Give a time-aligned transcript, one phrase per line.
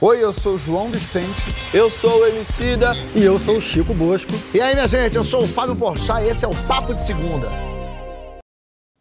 [0.00, 1.42] Oi, eu sou o João Vicente.
[1.74, 2.92] Eu sou o Emicida.
[3.16, 4.30] E eu sou o Chico Bosco.
[4.54, 7.04] E aí, minha gente, eu sou o Fábio Porchat e esse é o Papo de
[7.04, 7.48] Segunda.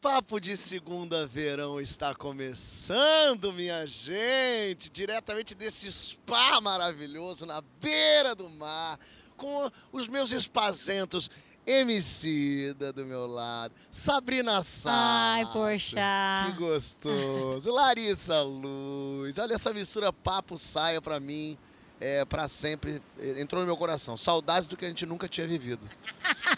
[0.01, 8.49] Papo de Segunda Verão está começando, minha gente, diretamente desse spa maravilhoso na beira do
[8.49, 8.99] mar,
[9.35, 11.29] com os meus espazentos
[11.67, 14.89] Emicida do meu lado, Sabrina Sá.
[14.89, 15.99] Ai, poxa.
[16.45, 17.69] Que gostoso.
[17.69, 19.37] Larissa Luz.
[19.37, 21.57] Olha essa mistura papo saia pra mim.
[21.99, 23.01] É, para sempre
[23.37, 24.15] entrou no meu coração.
[24.15, 25.89] Saudades do que a gente nunca tinha vivido.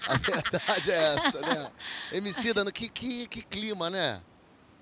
[0.05, 1.71] A verdade é essa, né?
[2.11, 4.21] Emicida, que, que, que clima, né?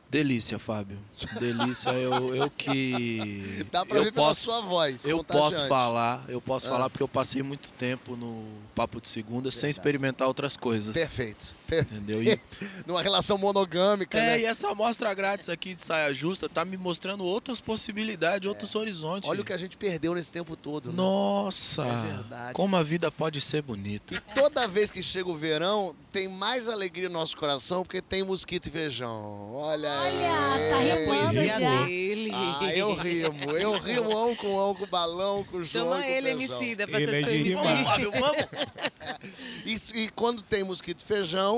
[0.09, 0.97] Delícia, Fábio.
[1.37, 3.65] Delícia, eu, eu que.
[3.71, 5.05] Dá pra eu ver pela posso, sua voz.
[5.05, 6.69] Eu posso falar, eu posso Ah.
[6.69, 10.93] falar porque eu passei muito tempo no Papo de Segunda sem experimentar outras coisas.
[10.95, 11.53] Perfeito.
[11.71, 12.23] Entendeu?
[12.23, 12.39] E,
[12.85, 14.39] Numa relação monogâmica, é, né?
[14.41, 19.27] e essa amostra grátis aqui de saia justa tá me mostrando outras possibilidades, outros horizontes.
[19.27, 19.31] É.
[19.31, 20.89] Olha o que a gente perdeu nesse tempo todo.
[20.89, 20.95] né?
[20.95, 21.83] Nossa!
[21.83, 22.53] É verdade.
[22.53, 24.15] Como a vida pode ser bonita.
[24.15, 28.23] E toda vez que chega o verão, tem mais alegria no nosso coração porque tem
[28.23, 29.51] mosquito e feijão.
[29.53, 30.69] Olha, Olha, aí.
[30.69, 31.83] tá rimando já.
[31.85, 32.31] dele.
[32.33, 33.51] Ah, eu rimo.
[33.51, 36.57] Eu rimo um com um, com balão, com João Chama com ele, feijão.
[36.57, 37.83] Emicida, pra Ele ser é seu rimar.
[37.83, 38.37] Fábio, vamos?
[39.65, 41.56] E, e quando tem mosquito e feijão,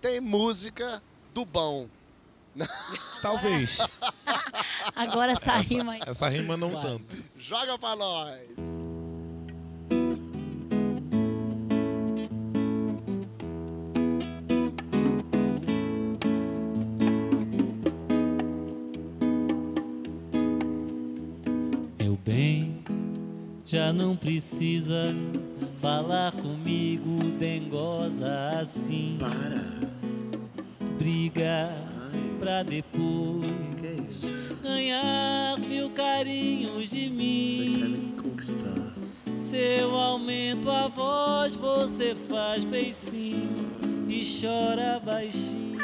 [0.00, 1.02] tem música
[1.34, 1.86] do bom.
[3.22, 3.78] Talvez.
[4.94, 6.00] Agora essa rima aí.
[6.06, 7.22] Essa rima não tanto.
[7.38, 8.80] Joga pra nós.
[21.98, 22.82] Meu bem,
[23.64, 25.14] já não precisa
[25.80, 26.29] falar
[26.70, 29.16] comigo, dengosa assim.
[29.18, 29.64] Para.
[30.98, 31.70] Briga
[32.38, 34.20] pra depois
[34.62, 38.14] ganhar mil carinhos de mim.
[38.20, 38.94] conquistar.
[39.34, 43.48] Seu aumento a voz você faz beicinho
[44.08, 45.80] e chora baixinho.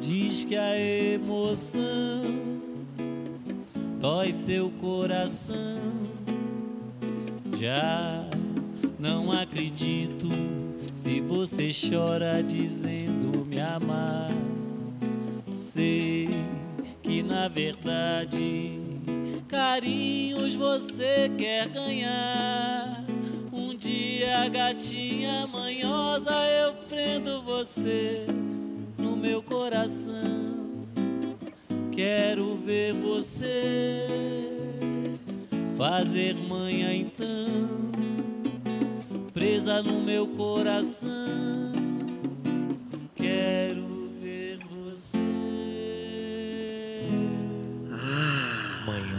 [0.00, 2.22] Diz que a emoção
[4.00, 5.78] dói seu coração.
[7.58, 8.17] Já
[8.98, 10.28] não acredito
[10.94, 14.30] se você chora dizendo me amar.
[15.52, 16.28] Sei
[17.02, 18.78] que na verdade
[19.48, 23.04] carinhos você quer ganhar.
[23.52, 28.26] Um dia, gatinha manhosa, eu prendo você
[28.98, 30.86] no meu coração.
[31.90, 34.06] Quero ver você
[35.76, 37.87] fazer manhã então,
[39.38, 41.08] presa no meu coração.
[43.14, 45.16] Quero ver você.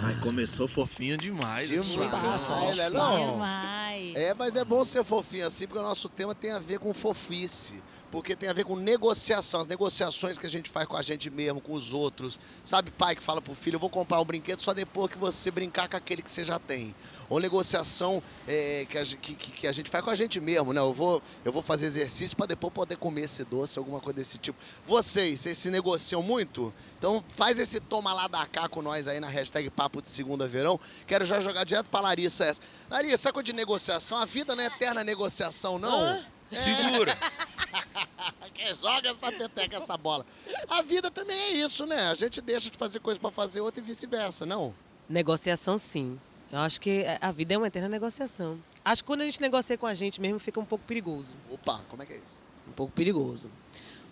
[0.04, 1.72] Ai, começou fofinho demais.
[1.72, 3.34] esse Demais, não?
[3.34, 4.16] Demais.
[4.16, 6.94] É, mas é bom ser fofinho assim, porque o nosso tema tem a ver com
[6.94, 7.82] fofice.
[8.12, 11.30] Porque tem a ver com negociação, as negociações que a gente faz com a gente
[11.30, 12.40] mesmo, com os outros.
[12.66, 15.52] Sabe, pai que fala pro filho, eu vou comprar um brinquedo só depois que você
[15.52, 16.96] brincar com aquele que você já tem.
[17.30, 20.80] Ou negociação é, que, a, que- que- a gente faz com a gente mesmo, né?
[20.82, 24.40] Eu vou, eu vou fazer exercício para depois poder comer esse doce, alguma coisa desse
[24.40, 24.58] tipo.
[24.88, 26.74] Vocês, vocês se negociam muito?
[26.98, 30.48] Então faz esse toma lá da cá com nós aí na hashtag Papo de Segunda
[30.48, 30.80] Verão.
[31.06, 32.62] Quero já jogar direto pra Larissa essa.
[32.90, 36.39] Larissa, essa coisa de negociação, a vida não é eterna negociação, não?
[36.52, 37.18] Segura.
[38.54, 40.26] Quem joga essa peteca, essa bola.
[40.70, 42.08] A vida também é isso, né?
[42.08, 44.74] A gente deixa de fazer coisa pra fazer outra e vice-versa, não?
[45.08, 46.20] Negociação, sim.
[46.52, 48.60] Eu acho que a vida é uma eterna negociação.
[48.84, 51.36] Acho que quando a gente negocia com a gente mesmo, fica um pouco perigoso.
[51.50, 52.42] Opa, como é que é isso?
[52.68, 53.50] Um pouco perigoso.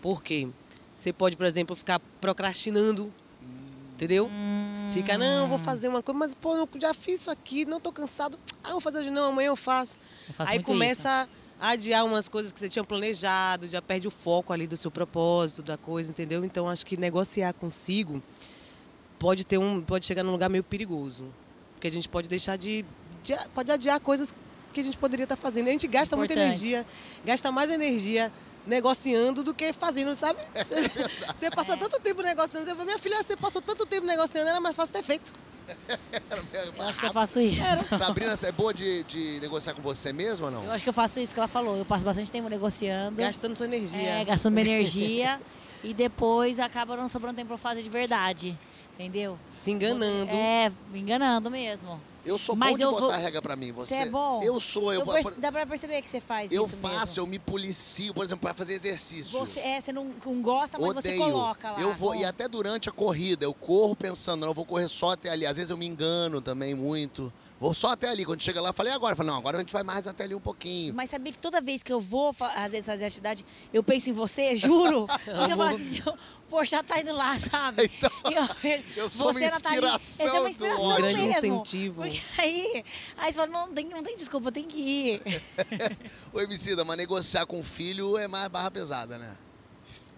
[0.01, 0.47] Por quê?
[0.95, 3.11] Você pode, por exemplo, ficar procrastinando,
[3.93, 4.29] entendeu?
[4.93, 7.91] Fica, não, vou fazer uma coisa, mas, pô, eu já fiz isso aqui, não tô
[7.91, 8.37] cansado.
[8.63, 9.99] Ah, vou fazer hoje, não, amanhã eu faço.
[10.27, 11.27] Eu faço Aí muito começa a
[11.59, 15.63] adiar umas coisas que você tinha planejado, já perde o foco ali do seu propósito,
[15.63, 16.45] da coisa, entendeu?
[16.45, 18.21] Então acho que negociar consigo
[19.17, 21.25] pode ter um, pode chegar num lugar meio perigoso,
[21.73, 22.85] porque a gente pode deixar de,
[23.23, 24.33] de pode adiar coisas
[24.73, 25.67] que a gente poderia estar fazendo.
[25.67, 26.61] A gente gasta muita Importantes.
[26.61, 26.85] energia,
[27.25, 28.31] gasta mais energia
[28.65, 30.39] negociando do que fazendo, sabe?
[30.53, 34.49] Você, você passa tanto tempo negociando, você fala, minha filha, você passou tanto tempo negociando,
[34.49, 35.31] era mais fácil ter feito.
[36.77, 37.61] Eu acho que eu faço isso.
[37.97, 40.63] Sabrina, você é boa de, de negociar com você mesma ou não?
[40.63, 41.77] Eu acho que eu faço isso que ela falou.
[41.77, 43.17] Eu passo bastante tempo negociando.
[43.17, 43.99] Gastando sua energia.
[43.99, 45.39] É, gastando minha energia.
[45.83, 48.57] e depois acaba não sobrando tempo pra fazer de verdade.
[48.93, 49.37] Entendeu?
[49.55, 50.31] Se enganando.
[50.31, 52.01] É, me enganando mesmo.
[52.27, 53.71] Eu sou Mas bom de eu botar vou- regra pra mim.
[53.71, 54.43] Você, Você é bom?
[54.43, 54.93] Eu sou.
[54.93, 57.21] Eu, Eu perce- dá pra perceber que você faz eu isso faço, mesmo.
[57.23, 59.37] eu me policio, por exemplo, pra fazer exercício.
[59.39, 61.15] Você, é, você não, não gosta, mas Odeio.
[61.17, 61.79] você coloca lá.
[61.79, 65.11] Eu vou, e até durante a corrida, eu corro pensando, não, eu vou correr só
[65.11, 65.45] até ali.
[65.45, 67.31] Às vezes eu me engano também muito.
[67.59, 68.23] Vou só até ali.
[68.23, 69.13] Quando chega lá, eu falei, "E agora?
[69.13, 70.93] Eu falei, não, agora a gente vai mais até ali um pouquinho.
[70.93, 74.13] Mas sabia que toda vez que eu vou, às vezes, fazer atividade, eu penso em
[74.13, 75.07] você, juro.
[75.25, 76.03] Porque eu falo assim,
[76.49, 77.91] Poxa tá indo lá, sabe?
[77.97, 81.15] Então, eu, eu sou uma não tá inspiração Essa é uma do inspiração Um grande
[81.15, 81.29] mesmo.
[81.55, 82.01] incentivo.
[82.03, 82.85] Porque aí,
[83.17, 85.21] aí você fala, não tem, não tem desculpa, tem que ir.
[86.31, 89.35] Ô, Emicida, mas negociar com o filho é mais barra pesada, né?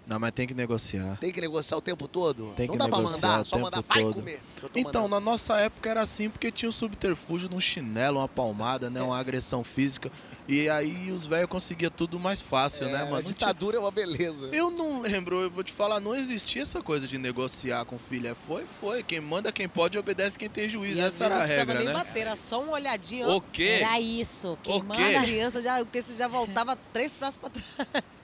[0.10, 1.18] Não, mas tem que negociar.
[1.18, 2.52] Tem que negociar o tempo todo?
[2.56, 4.14] Tem não que dá pra negociar mandar, o só tempo mandar, vai todo.
[4.16, 4.42] comer.
[4.76, 5.08] Então, mandando.
[5.10, 9.04] na nossa época era assim, porque tinha um subterfúgio num chinelo, uma palmada, né?
[9.04, 10.12] Uma agressão física.
[10.51, 13.22] E aí os velhos conseguiam tudo mais fácil, É, né, a mano?
[13.22, 14.50] Tinha- ditadura é uma beleza.
[14.51, 18.34] Eu não lembro, eu vou te falar, não existia essa coisa de negociar com filha.
[18.34, 19.04] Foi, foi.
[19.04, 21.00] Quem manda, quem pode, obedece quem tem juízo.
[21.00, 21.86] E Essa era a regra, precisava né?
[21.86, 23.28] nem bater, era só uma olhadinha.
[23.30, 23.80] O quê?
[23.81, 24.57] Era isso.
[24.63, 25.16] Quem O manda quê?
[25.16, 28.04] A criança já, porque você já voltava três passos pra trás.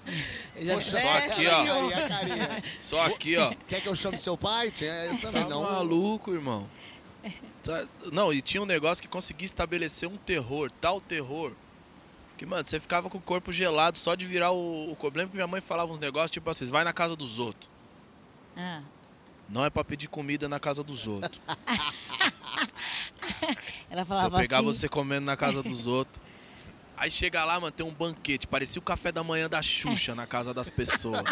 [0.61, 1.87] Já Poxa, Só aqui, ó.
[1.89, 2.63] A carinha.
[2.79, 3.53] Só aqui, ó.
[3.67, 4.69] Quer que eu chame seu pai?
[4.71, 5.63] Tinha esse também, Tá não.
[5.63, 6.69] maluco, irmão.
[7.63, 11.51] Tá- Não, e tinha um negócio que conseguia estabelecer um terror, tal terror.
[12.37, 15.35] Que, mano, você ficava com o corpo gelado só de virar o, o problema que
[15.35, 17.69] minha mãe falava uns negócios, tipo assim, vai na casa dos outros.
[18.57, 18.81] Ah.
[19.47, 21.39] Não é pra pedir comida na casa dos outros.
[23.89, 24.65] Ela Se eu falava pegar assim.
[24.65, 26.23] você comendo na casa dos outros.
[26.97, 28.47] Aí chega lá, mano, tem um banquete.
[28.47, 31.23] Parecia o café da manhã da Xuxa na casa das pessoas.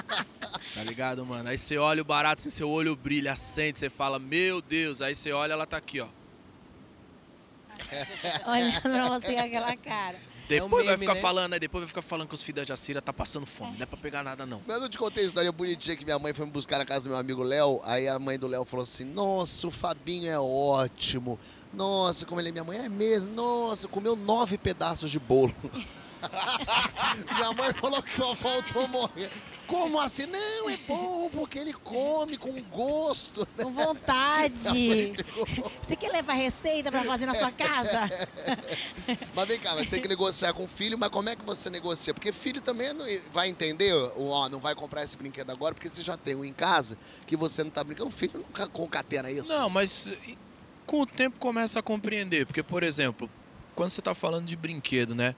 [0.74, 1.48] Tá ligado, mano?
[1.50, 5.02] Aí você olha o barato, assim, seu olho brilha, acende, você fala, meu Deus.
[5.02, 6.08] Aí você olha, ela tá aqui, ó.
[8.48, 10.20] Olhando pra você com aquela cara.
[10.48, 11.22] Depois vai meme, ficar né?
[11.22, 13.74] falando, aí depois vai ficar falando que os filhos da Jacira tá passando fome.
[13.78, 14.62] Não é pra pegar nada, não.
[14.68, 17.06] Mas eu te contei a história bonitinha que minha mãe foi me buscar na casa
[17.06, 17.80] do meu amigo Léo.
[17.84, 21.40] Aí a mãe do Léo falou assim: Nossa, o Fabinho é ótimo.
[21.74, 22.78] Nossa, como ele é minha mãe.
[22.80, 23.34] É mesmo.
[23.34, 25.54] Nossa, comeu nove pedaços de bolo.
[27.36, 29.30] minha mãe falou que só faltou morrer.
[29.68, 30.26] Como assim?
[30.26, 33.48] Não, é bom, porque ele come com gosto.
[33.62, 35.14] Com vontade.
[35.82, 38.02] Você quer levar receita pra fazer na sua casa?
[39.34, 41.70] Mas vem cá, mas tem que negociar com o filho, mas como é que você
[41.70, 42.14] negocia?
[42.14, 46.02] Porque filho também não- vai entender, ó, não vai comprar esse brinquedo agora, porque você
[46.02, 48.10] já tem um em casa que você não tá brincando.
[48.10, 49.52] O filho nunca concatena isso.
[49.52, 50.10] Não, mas
[50.86, 52.46] com o tempo começa a compreender.
[52.46, 53.30] Porque, por exemplo,
[53.76, 55.36] quando você tá falando de brinquedo, né?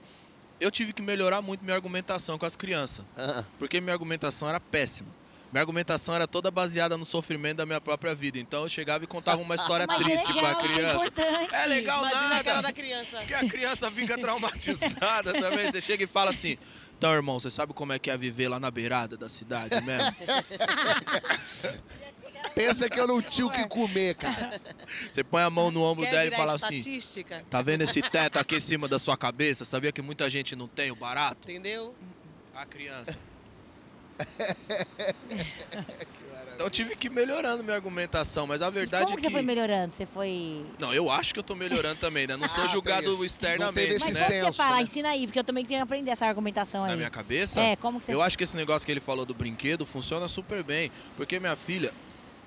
[0.58, 3.04] Eu tive que melhorar muito minha argumentação com as crianças.
[3.16, 5.08] Ah, Porque minha argumentação era péssima.
[5.52, 8.38] Minha argumentação era toda baseada no sofrimento da minha própria vida.
[8.38, 11.06] Então eu chegava e contava uma história Mas triste é pra legal, isso é criança.
[11.06, 11.54] importante.
[11.54, 12.40] É legal Imagina nada.
[12.40, 13.16] a cara da criança.
[13.18, 15.70] Porque a criança fica traumatizada também.
[15.70, 16.58] Você chega e fala assim:
[16.98, 20.14] Então, irmão, você sabe como é que é viver lá na beirada da cidade mesmo?
[22.56, 24.58] pensa que eu não tinha o que comer, cara.
[25.12, 27.44] Você põe a mão no ombro Quer dela e fala assim: estatística?
[27.50, 29.64] Tá vendo esse teto aqui em cima da sua cabeça?
[29.64, 31.38] Sabia que muita gente não tem o barato?
[31.42, 31.94] Entendeu?
[32.54, 33.16] A criança.
[36.56, 39.28] Então eu tive que ir melhorando minha argumentação, mas a verdade como é que que.
[39.28, 39.92] você foi melhorando?
[39.94, 40.64] Você foi.
[40.78, 42.34] Não, eu acho que eu tô melhorando também, né?
[42.34, 44.20] Não sou Ah, julgado tem externamente, Não teve Mas esse né?
[44.20, 44.76] como que você senso, fala?
[44.76, 44.82] né?
[44.82, 46.92] Ensina aí, porque eu também tenho que aprender essa argumentação aí.
[46.92, 47.60] Na minha cabeça?
[47.60, 50.26] É, como que você Eu acho que esse negócio que ele falou do brinquedo funciona
[50.28, 50.90] super bem.
[51.14, 51.92] Porque minha filha,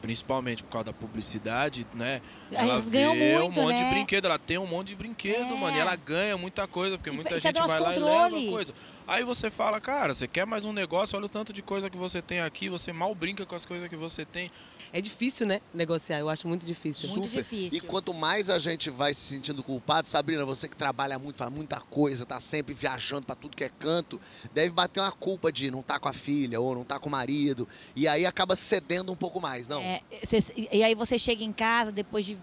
[0.01, 2.22] principalmente por causa da publicidade, né?
[2.51, 3.84] Ela Eles ganham muito, um monte né?
[3.84, 5.56] de brinquedo, ela tem um monte de brinquedo, É.
[5.57, 5.75] mano.
[5.75, 8.36] E ela ganha muita coisa, porque E muita é gente vai nosso lá e controle.
[8.40, 8.74] leva coisa.
[9.09, 11.97] Aí você fala, cara, você quer mais um negócio, olha o tanto de coisa que
[11.97, 14.51] você tem aqui, você mal brinca com as coisas que você tem.
[14.94, 15.61] É difícil, né?
[15.73, 17.09] Negociar, eu acho muito difícil.
[17.09, 17.75] Muito difícil.
[17.79, 21.51] E quanto mais a gente vai se sentindo culpado, Sabrina, você que trabalha muito, faz
[21.51, 24.22] muita coisa, tá sempre viajando pra tudo que é canto,
[24.53, 27.12] deve bater uma culpa de não tá com a filha ou não tá com o
[27.12, 27.67] marido.
[27.95, 29.81] E aí acaba cedendo um pouco mais, não?
[29.81, 32.38] É, cê- e aí você chega em casa depois de.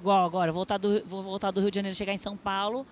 [0.00, 2.84] Igual agora, voltar do, vou voltar do Rio de Janeiro chegar em São Paulo.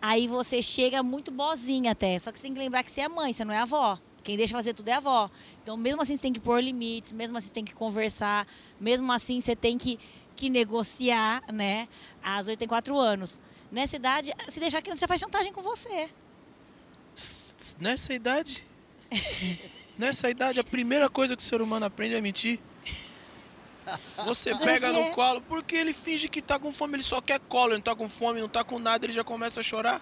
[0.00, 2.18] Aí você chega muito bozinha até.
[2.18, 3.98] Só que você tem que lembrar que você é mãe, você não é avó.
[4.22, 5.30] Quem deixa fazer tudo é a avó.
[5.62, 8.46] Então, mesmo assim, você tem que pôr limites, mesmo assim, você tem que conversar,
[8.78, 9.98] mesmo assim, você tem que,
[10.36, 11.88] que negociar, né?
[12.58, 13.40] Tem quatro anos.
[13.72, 16.08] Nessa idade, se deixar a criança já faz chantagem com você.
[17.80, 18.66] Nessa idade.
[19.98, 22.60] Nessa idade, a primeira coisa que o ser humano aprende é mentir.
[24.24, 25.10] Você pega no quê?
[25.10, 27.94] colo, porque ele finge que tá com fome, ele só quer colo, ele não tá
[27.96, 30.00] com fome, não tá com nada, ele já começa a chorar.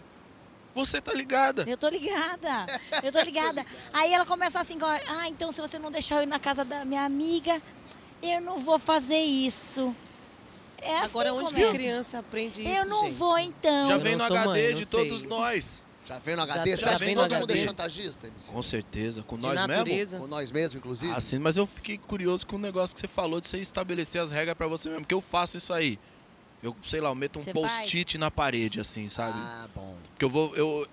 [0.75, 1.65] Você tá ligada.
[1.67, 2.67] Eu tô ligada.
[3.03, 3.65] Eu tô ligada.
[3.93, 4.79] Aí ela começa assim,
[5.09, 7.63] ah, então se você não deixar eu ir na casa da minha amiga,
[8.23, 9.95] eu não vou fazer isso.
[10.79, 13.15] É assim Agora, onde que a criança aprende isso, Eu não gente?
[13.15, 13.87] vou então.
[13.87, 15.29] Já Eu vem no HD mãe, de todos sei.
[15.29, 15.83] nós.
[16.07, 16.71] Já veio no Já- HD?
[16.77, 17.57] Você já acha que todo mundo é HD?
[17.57, 18.53] chantagista, MC?
[18.53, 19.69] Com certeza, com De nós mesmo.
[19.69, 20.19] natureza.
[20.19, 21.13] Com nós mesmos, inclusive?
[21.13, 24.31] Assim, mas eu fiquei curioso com o negócio que você falou de você estabelecer as
[24.31, 25.99] regras pra você mesmo, porque eu faço isso aí.
[26.63, 29.37] Eu, sei lá, eu meto um post-it na parede, assim, sabe?
[29.37, 29.95] Ah, bom.
[30.19, 30.55] Que eu vou.
[30.57, 30.87] Eu,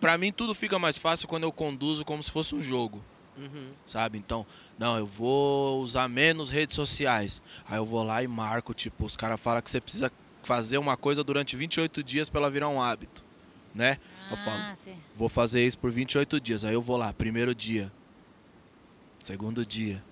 [0.00, 3.02] pra mim, tudo fica mais fácil quando eu conduzo como se fosse um jogo,
[3.36, 3.70] Uhum.
[3.86, 4.18] sabe?
[4.18, 4.44] Então,
[4.78, 7.40] não, eu vou usar menos redes sociais.
[7.68, 10.96] Aí eu vou lá e marco, tipo, os caras falam que você precisa fazer uma
[10.96, 13.24] coisa durante 28 dias pra ela virar um hábito,
[13.74, 13.98] né?
[14.30, 14.96] Eu falo, Ah, sim.
[15.14, 16.64] vou fazer isso por 28 dias.
[16.64, 17.92] Aí eu vou lá, primeiro dia,
[19.20, 20.02] segundo dia,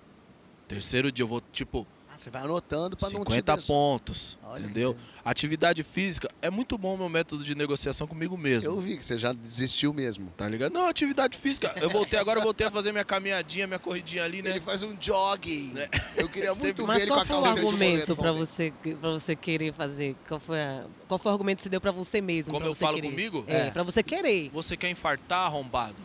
[0.67, 4.37] terceiro dia, eu vou, tipo, Ah, você vai anotando pra não te 50 des- pontos,
[4.43, 4.95] Olha entendeu?
[5.23, 8.69] Atividade física é muito bom o meu método de negociação comigo mesmo.
[8.71, 10.31] Eu vi que você já desistiu mesmo.
[10.37, 10.71] Tá ligado?
[10.71, 11.73] Não, atividade física.
[11.75, 14.51] Eu voltei agora, eu voltei a fazer minha caminhadinha, minha corridinha ali, né?
[14.51, 15.71] Ele faz um jogging.
[15.73, 15.89] Né?
[16.15, 17.91] Eu queria muito Sempre- ver Mas ele qual com a foi o calcinha de argumento
[17.91, 18.45] moletom pra dele.
[18.45, 20.15] você, pra você querer fazer?
[20.27, 22.51] Qual foi, a- qual foi o argumento que você deu pra você mesmo?
[22.51, 23.09] Como pra eu você falo querer?
[23.09, 23.43] comigo?
[23.47, 23.71] É, É.
[23.71, 24.49] pra você querer.
[24.53, 25.95] Você quer infartar, arrombado?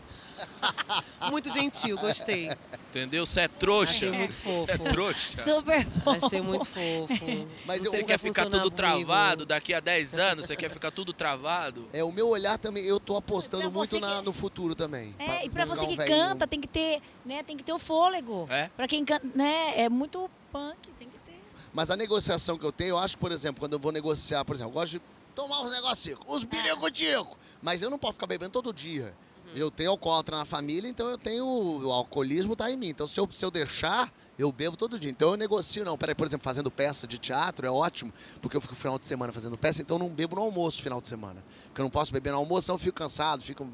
[1.30, 2.50] Muito gentil, gostei.
[2.90, 3.24] Entendeu?
[3.24, 3.92] Você é trouxa.
[3.92, 4.90] Achei muito Você é fofo.
[4.90, 5.44] trouxa.
[5.44, 6.26] Super fofo.
[6.26, 7.48] Achei muito fofo.
[7.66, 8.70] Mas eu- Você quer ficar tudo comigo.
[8.76, 10.46] travado daqui a 10 anos?
[10.46, 11.88] Você quer ficar tudo travado?
[11.92, 14.74] É, o meu olhar também, eu tô apostando Pra muito você na- que- no futuro
[14.74, 15.14] também.
[15.18, 17.78] É, e pra você que um canta, tem que ter, né, tem que ter o
[17.78, 18.46] fôlego.
[18.50, 18.68] É?
[18.76, 21.40] Pra quem canta, né, é muito punk, tem que ter.
[21.72, 24.56] Mas a negociação que eu tenho, eu acho, por exemplo, quando eu vou negociar, por
[24.56, 25.02] exemplo, eu gosto de
[25.34, 27.38] tomar uns negocinhos, os birico-tico.
[27.62, 29.14] Mas eu não posso ficar bebendo todo dia.
[29.54, 31.44] Eu tenho alcoólatra na família, então eu tenho.
[31.44, 32.88] O alcoolismo tá em mim.
[32.88, 35.10] Então, se eu, se eu deixar, eu bebo todo dia.
[35.10, 35.98] Então eu negocio, não.
[35.98, 39.32] Peraí, por exemplo, fazendo peça de teatro é ótimo, porque eu fico final de semana
[39.32, 41.42] fazendo peça, então eu não bebo no almoço final de semana.
[41.64, 43.66] Porque eu não posso beber no almoço, senão eu fico cansado, fico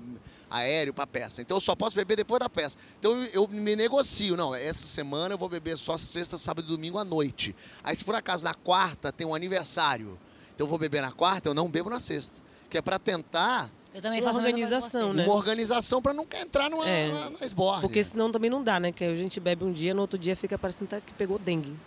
[0.50, 1.42] aéreo pra peça.
[1.42, 2.76] Então eu só posso beber depois da peça.
[2.98, 4.36] Então eu, eu me negocio.
[4.36, 7.54] Não, essa semana eu vou beber só sexta, sábado e domingo à noite.
[7.84, 10.18] Aí se por acaso na quarta tem um aniversário,
[10.54, 12.34] então eu vou beber na quarta, eu não bebo na sexta.
[12.68, 15.24] Que é pra tentar Eu também Uma faço organização, né?
[15.24, 17.10] uma organização pra nunca entrar numa, É.
[17.10, 17.80] na, na esborne.
[17.80, 18.92] Porque senão também não dá, né?
[18.92, 21.74] Que a gente bebe um dia, no outro dia fica parecendo que pegou dengue.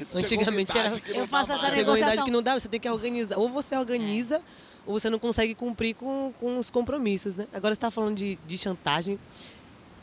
[0.00, 0.96] Então, antigamente era.
[1.08, 2.24] Eu faço essa Chegou uma idade negociação.
[2.24, 3.36] que não dá, você tem que organizar.
[3.36, 4.40] Ou você organiza,
[4.86, 7.48] ou você não consegue cumprir com, com os compromissos, né?
[7.52, 9.18] Agora você está falando de, de chantagem.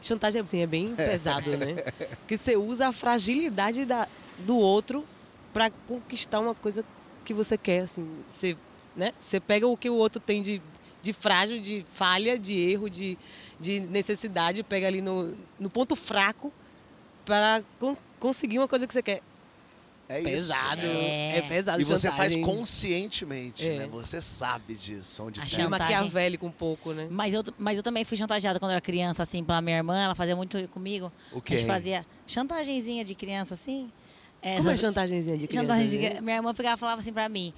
[0.02, 1.78] Chantagem assim, é bem pesado, né?
[2.28, 4.06] Que você usa a fragilidade da,
[4.40, 5.06] do outro
[5.54, 6.84] para conquistar uma coisa
[7.24, 8.06] que você quer, assim.
[8.34, 8.58] Você,
[8.98, 9.14] né?
[9.22, 10.62] você pega o que o outro tem de,
[11.02, 13.18] de frágil, de falha, de erro, de,
[13.60, 16.52] de necessidade, pega ali no, no ponto fraco
[17.26, 19.22] para con- conseguir uma coisa que você quer.
[20.12, 20.28] É isso.
[20.30, 20.82] pesado.
[20.86, 21.38] É.
[21.38, 23.78] É, pesado E você faz conscientemente, É.
[23.80, 23.88] né?
[23.88, 25.56] Você sabe disso, onde A pega.
[25.56, 25.96] É chantagem.
[25.96, 27.08] maquiavélico um pouco, né?
[27.12, 29.98] Mas eu, mas eu também fui chantageada quando eu era criança, assim, pela minha irmã.
[30.02, 31.12] Ela fazia muito comigo.
[31.32, 31.58] O A quê?
[31.60, 33.92] gente fazia chantagenzinha de criança, assim.
[34.58, 35.68] Como é chantagemzinha de criança?
[35.68, 36.22] Chantagem de criança.
[36.22, 37.54] Minha irmã pegava e falava assim pra mim,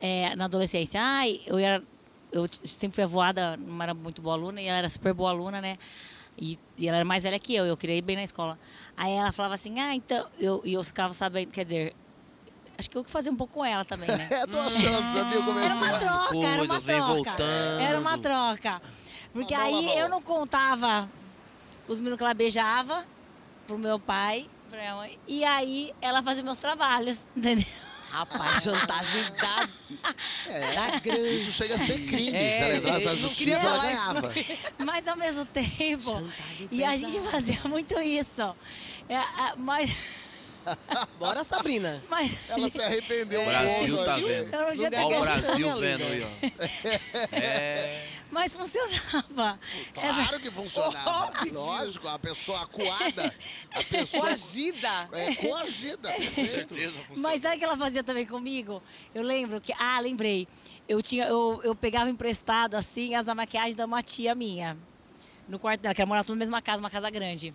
[0.00, 1.82] é, na adolescência, ai, eu era.
[2.34, 5.60] Eu sempre fui avoada, não era muito boa aluna, e ela era super boa aluna,
[5.60, 5.78] né?
[6.36, 8.58] E, e ela era mais velha que eu, eu queria ir bem na escola.
[8.96, 10.26] Aí ela falava assim, ah, então.
[10.36, 11.94] Eu, e eu ficava sabendo, quer dizer,
[12.76, 14.26] acho que eu que fazia um pouco com ela também, né?
[14.32, 15.34] É, tô achando, sabia?
[15.36, 17.06] Eu comecei Era uma As troca, era uma coisas troca.
[17.14, 17.80] voltando.
[17.80, 18.82] Era uma troca.
[19.32, 20.00] Porque Uma bola, aí bola.
[20.00, 21.08] eu não contava
[21.86, 23.04] os meninos que ela beijava
[23.66, 27.64] pro meu pai, pra minha mãe, e aí ela fazia meus trabalhos, entendeu?
[28.14, 29.68] Rapaz, chantagem da,
[30.46, 31.40] É, da grande.
[31.40, 32.36] isso chega a ser crime.
[32.36, 34.32] É, Se ela entrasse na justiça, ela ganhava.
[34.84, 36.02] Mas ao mesmo tempo.
[36.12, 37.12] Chantagem E a pesada.
[37.12, 38.54] gente fazia muito isso.
[39.08, 39.90] É, a- mas,
[41.18, 42.02] Bora, Sabrina.
[42.08, 44.24] mas Ela se arrependeu O um Brasil pouco, tá vendo.
[44.54, 47.28] eu não Olha o Brasil vendo aí, ó.
[47.32, 48.06] É.
[48.30, 49.58] mas funcionava.
[49.96, 51.44] Essa- Claro que funcionava.
[51.52, 53.34] Lógico, a pessoa acuada,
[53.72, 55.08] a pessoa Coagida.
[55.12, 56.12] é coagida.
[56.12, 57.28] Com certeza funciona.
[57.28, 58.82] Mas sabe o que ela fazia também comigo?
[59.14, 59.72] Eu lembro que.
[59.78, 60.48] Ah, lembrei.
[60.88, 64.76] Eu, tinha, eu, eu pegava emprestado, assim, as maquiagens da uma tia minha.
[65.48, 67.54] No quarto dela, que ela morava na mesma casa, uma casa grande.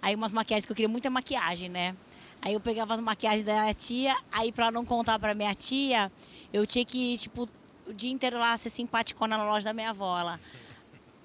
[0.00, 1.94] Aí umas maquiagens que eu queria muita maquiagem, né?
[2.40, 6.10] Aí eu pegava as maquiagens da minha tia, aí pra não contar pra minha tia,
[6.52, 7.48] eu tinha que, tipo,
[7.86, 10.18] o dia inteiro lá ser simpaticona na loja da minha avó.
[10.18, 10.40] Ela,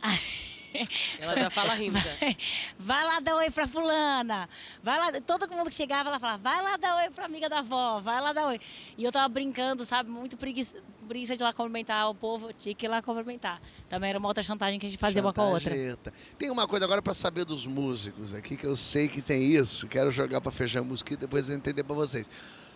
[1.19, 1.97] Ela já fala rindo.
[1.97, 2.35] já.
[2.77, 4.49] vai lá dar oi pra fulana.
[4.81, 7.59] Vai lá, todo mundo que chegava, ela falava, vai lá dar oi pra amiga da
[7.59, 8.59] avó, vai lá dar oi.
[8.97, 10.77] E eu tava brincando, sabe, muito preguiça,
[11.07, 13.61] preguiça de ir lá cumprimentar o povo, eu tinha que ir lá cumprimentar.
[13.89, 15.73] Também era uma outra chantagem que a gente fazia uma com a outra.
[16.37, 19.87] Tem uma coisa agora pra saber dos músicos aqui, que eu sei que tem isso.
[19.87, 22.27] Quero jogar pra fechar a música e depois eu entender pra vocês.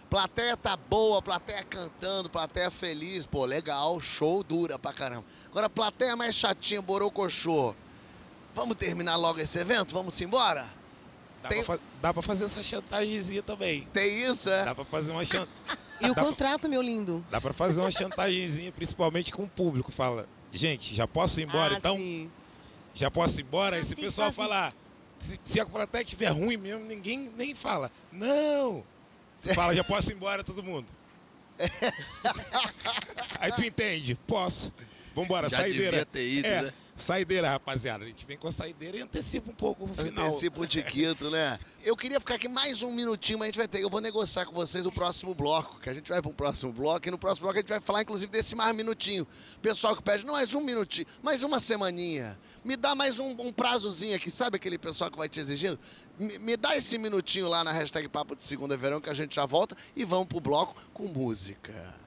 [0.10, 5.26] Plateia tá boa, plateia cantando, plateia feliz, pô, legal, show dura pra caramba.
[5.52, 7.76] Agora, plateia mais chatinha, borocochô.
[8.58, 9.94] Vamos terminar logo esse evento?
[9.94, 10.68] Vamos embora?
[11.44, 13.84] Dá, Tem- pra, dá pra fazer essa chantagemzinha também.
[13.94, 14.66] Tem isso, é?
[14.66, 15.48] Dá pra fazer uma chan...
[16.02, 17.24] E o Dá pra- contrato, meu lindo?
[17.32, 19.92] Dá pra fazer uma chantagemzinha, principalmente com o público.
[19.92, 21.96] Fala, Gente, já posso ir embora, Ah, então?
[21.98, 22.32] sim.
[22.96, 23.76] Já posso ir embora?
[23.76, 24.74] Aí se o pessoal falar,
[25.20, 27.92] se, se a plateia estiver ruim mesmo, ninguém nem fala.
[28.12, 28.84] Não!
[29.36, 30.88] Você fala, já posso ir embora, todo mundo.
[33.40, 34.16] Aí tu entende?
[34.28, 34.72] Posso.
[35.16, 35.92] Vambora, Já saideira.
[35.92, 36.74] devia ter ido, é, né?
[36.98, 38.04] Saideira, rapaziada.
[38.04, 40.26] A gente vem com a saideira e antecipa um pouco o final.
[40.26, 41.60] Antecipa o tiquito, né?
[41.84, 43.84] Eu queria ficar aqui mais um minutinho, mas a gente vai ter.
[43.84, 46.74] Eu vou negociar com vocês o próximo bloco, que a gente vai para um próximo
[46.74, 47.08] bloco.
[47.08, 49.28] E no próximo bloco a gente vai falar, inclusive, desse mais minutinho.
[49.62, 52.38] Pessoal que pede, não, mais um minutinho, mais uma semaninha.
[52.66, 55.80] Me dá mais um, um prazozinho aqui, sabe aquele pessoal que vai te exigindo?
[56.18, 59.36] Me, me dá esse minutinho lá na hashtag Papo de Segunda Verão que a gente
[59.36, 62.07] já volta e vamos pro bloco com música.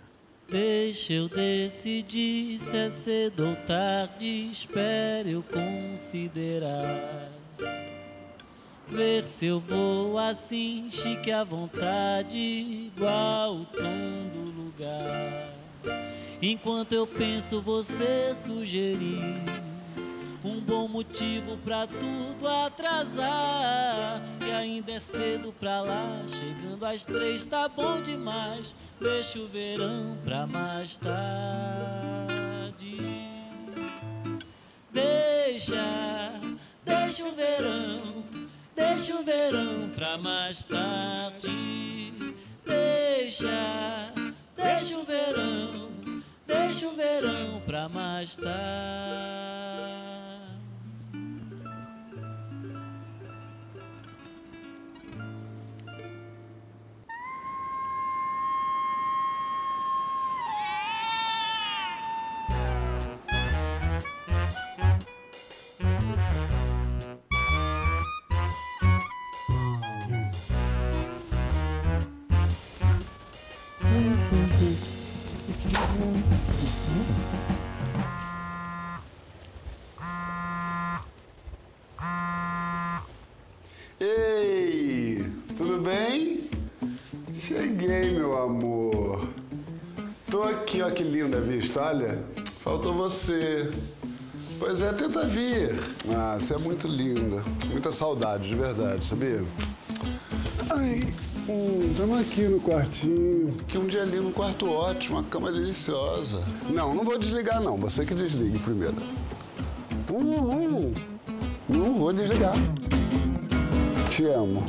[0.50, 7.30] Deixa eu decidir se é cedo ou tarde, espere eu considerar.
[8.88, 15.54] Ver se eu vou assim, chique à vontade, igual o tom do lugar.
[16.42, 19.70] Enquanto eu penso, você sugerir
[20.44, 24.23] um bom motivo pra tudo atrasar.
[24.47, 28.75] E ainda é cedo pra lá, chegando às três tá bom demais.
[29.00, 32.40] Deixa o verão pra mais tarde.
[34.92, 36.32] Deixa,
[36.85, 38.25] deixa o verão,
[38.75, 42.12] deixa o verão pra mais tarde.
[42.66, 44.12] Deixa,
[44.56, 45.90] deixa o verão,
[46.47, 50.10] deixa o verão pra mais tarde.
[91.00, 92.23] Que linda vista, olha.
[92.59, 93.71] Faltou você.
[94.59, 95.75] Pois é, tenta vir.
[96.14, 97.42] Ah, você é muito linda.
[97.69, 99.42] Muita saudade, de verdade, sabia?
[100.69, 101.14] Ai,
[101.49, 103.57] hum, tamo aqui no quartinho.
[103.66, 106.45] Que um dia ali no quarto ótimo, a cama deliciosa.
[106.69, 108.97] Não, não vou desligar não, você que desligue primeiro.
[110.11, 110.92] Uhum.
[111.66, 112.55] Não vou desligar.
[114.11, 114.62] Te amo.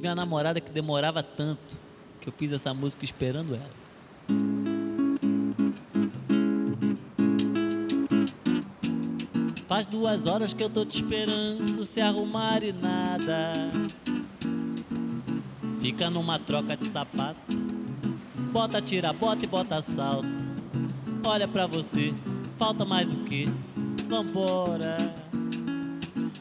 [0.00, 1.76] Tive uma namorada que demorava tanto
[2.22, 3.70] que eu fiz essa música esperando ela.
[9.68, 13.52] Faz duas horas que eu tô te esperando se arrumar e nada.
[15.82, 17.38] Fica numa troca de sapato.
[18.50, 20.26] Bota, tira, bota e bota salto.
[21.22, 22.14] Olha pra você,
[22.56, 23.46] falta mais o que?
[24.08, 24.96] Vambora.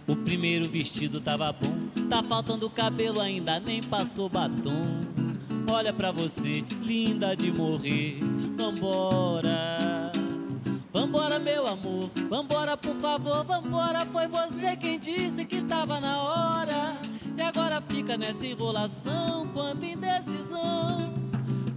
[0.07, 1.78] O primeiro vestido tava bom,
[2.09, 4.99] tá faltando cabelo ainda, nem passou batom.
[5.71, 8.19] Olha pra você, linda de morrer.
[8.57, 10.11] Vambora.
[10.91, 14.07] Vambora, meu amor, vambora, por favor, vambora.
[14.07, 16.97] Foi você quem disse que tava na hora.
[17.37, 21.13] E agora fica nessa enrolação, quanta indecisão.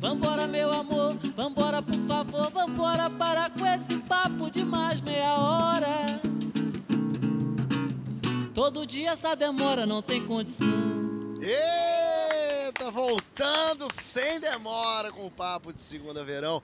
[0.00, 3.10] Vambora, meu amor, vambora, por favor, vambora.
[3.10, 6.22] Para com esse papo de mais meia hora.
[8.54, 10.68] Todo dia essa demora não tem condição.
[11.40, 16.62] Eita, voltando sem demora com o papo de segunda verão,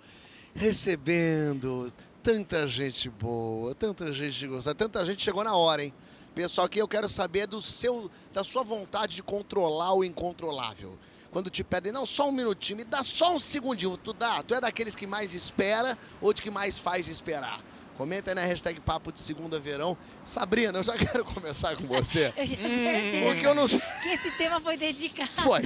[0.54, 1.90] recebendo
[2.22, 5.94] tanta gente boa, tanta gente gostada, tanta gente chegou na hora, hein?
[6.34, 10.96] Pessoal, aqui eu quero saber do seu, da sua vontade de controlar o incontrolável.
[11.30, 14.42] Quando te pedem, não, só um minutinho, me dá só um segundinho, tu dá?
[14.42, 17.62] Tu é daqueles que mais espera ou de que mais faz esperar?
[17.98, 19.98] Comenta aí na hashtag Papo de Segunda Verão.
[20.24, 22.32] Sabrina, eu já quero começar com você.
[22.36, 23.80] Eu certeza Porque eu não sei.
[24.02, 25.28] que esse tema foi dedicado.
[25.42, 25.62] Foi.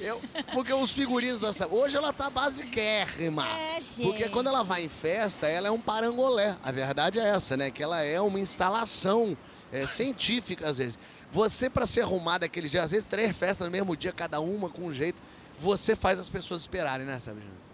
[0.00, 0.20] Eu,
[0.52, 1.80] porque os figurinos da Sabrina.
[1.80, 3.46] Hoje ela tá basiquérrima.
[3.48, 4.02] É, gente.
[4.02, 6.56] Porque quando ela vai em festa, ela é um parangolé.
[6.64, 7.70] A verdade é essa, né?
[7.70, 9.38] Que ela é uma instalação
[9.72, 10.98] é, científica, às vezes.
[11.30, 14.68] Você, pra ser arrumada aquele dia, às vezes três festas no mesmo dia, cada uma
[14.68, 15.22] com um jeito,
[15.60, 17.67] você faz as pessoas esperarem, né, Sabrina?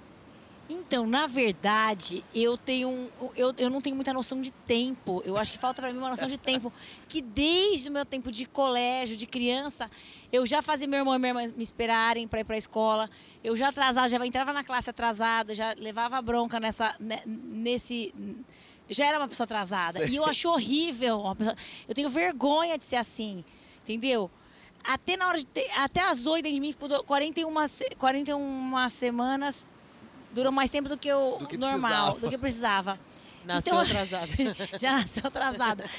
[0.69, 5.21] Então, na verdade, eu tenho um- eu, eu não tenho muita noção de tempo.
[5.25, 6.73] Eu acho que falta para mim uma noção de tempo.
[7.09, 9.91] Que desde o meu tempo de colégio, de criança,
[10.33, 13.11] eu já fazia meu irmão e minha irmã me esperarem para ir para a escola.
[13.43, 18.15] Eu já atrasava, já entrava na classe atrasada, já levava bronca nessa, ne- nesse.
[18.89, 19.99] Já era uma pessoa atrasada.
[20.01, 20.09] Sei.
[20.09, 21.21] E eu acho horrível.
[21.21, 23.45] uma pessoa- eu tenho vergonha de ser assim,
[23.83, 24.31] entendeu?
[24.87, 25.47] até na hora de
[25.77, 29.67] até as 8 dentro de mim ficou 41, se- 41 semanas.
[30.35, 31.79] Durou mais tempo do que o Do que normal,
[32.13, 32.21] precisava.
[32.21, 33.01] do que precisava.
[33.45, 34.29] Nasceu Então- atrasada.
[34.81, 35.91] Já nasceu atrasada.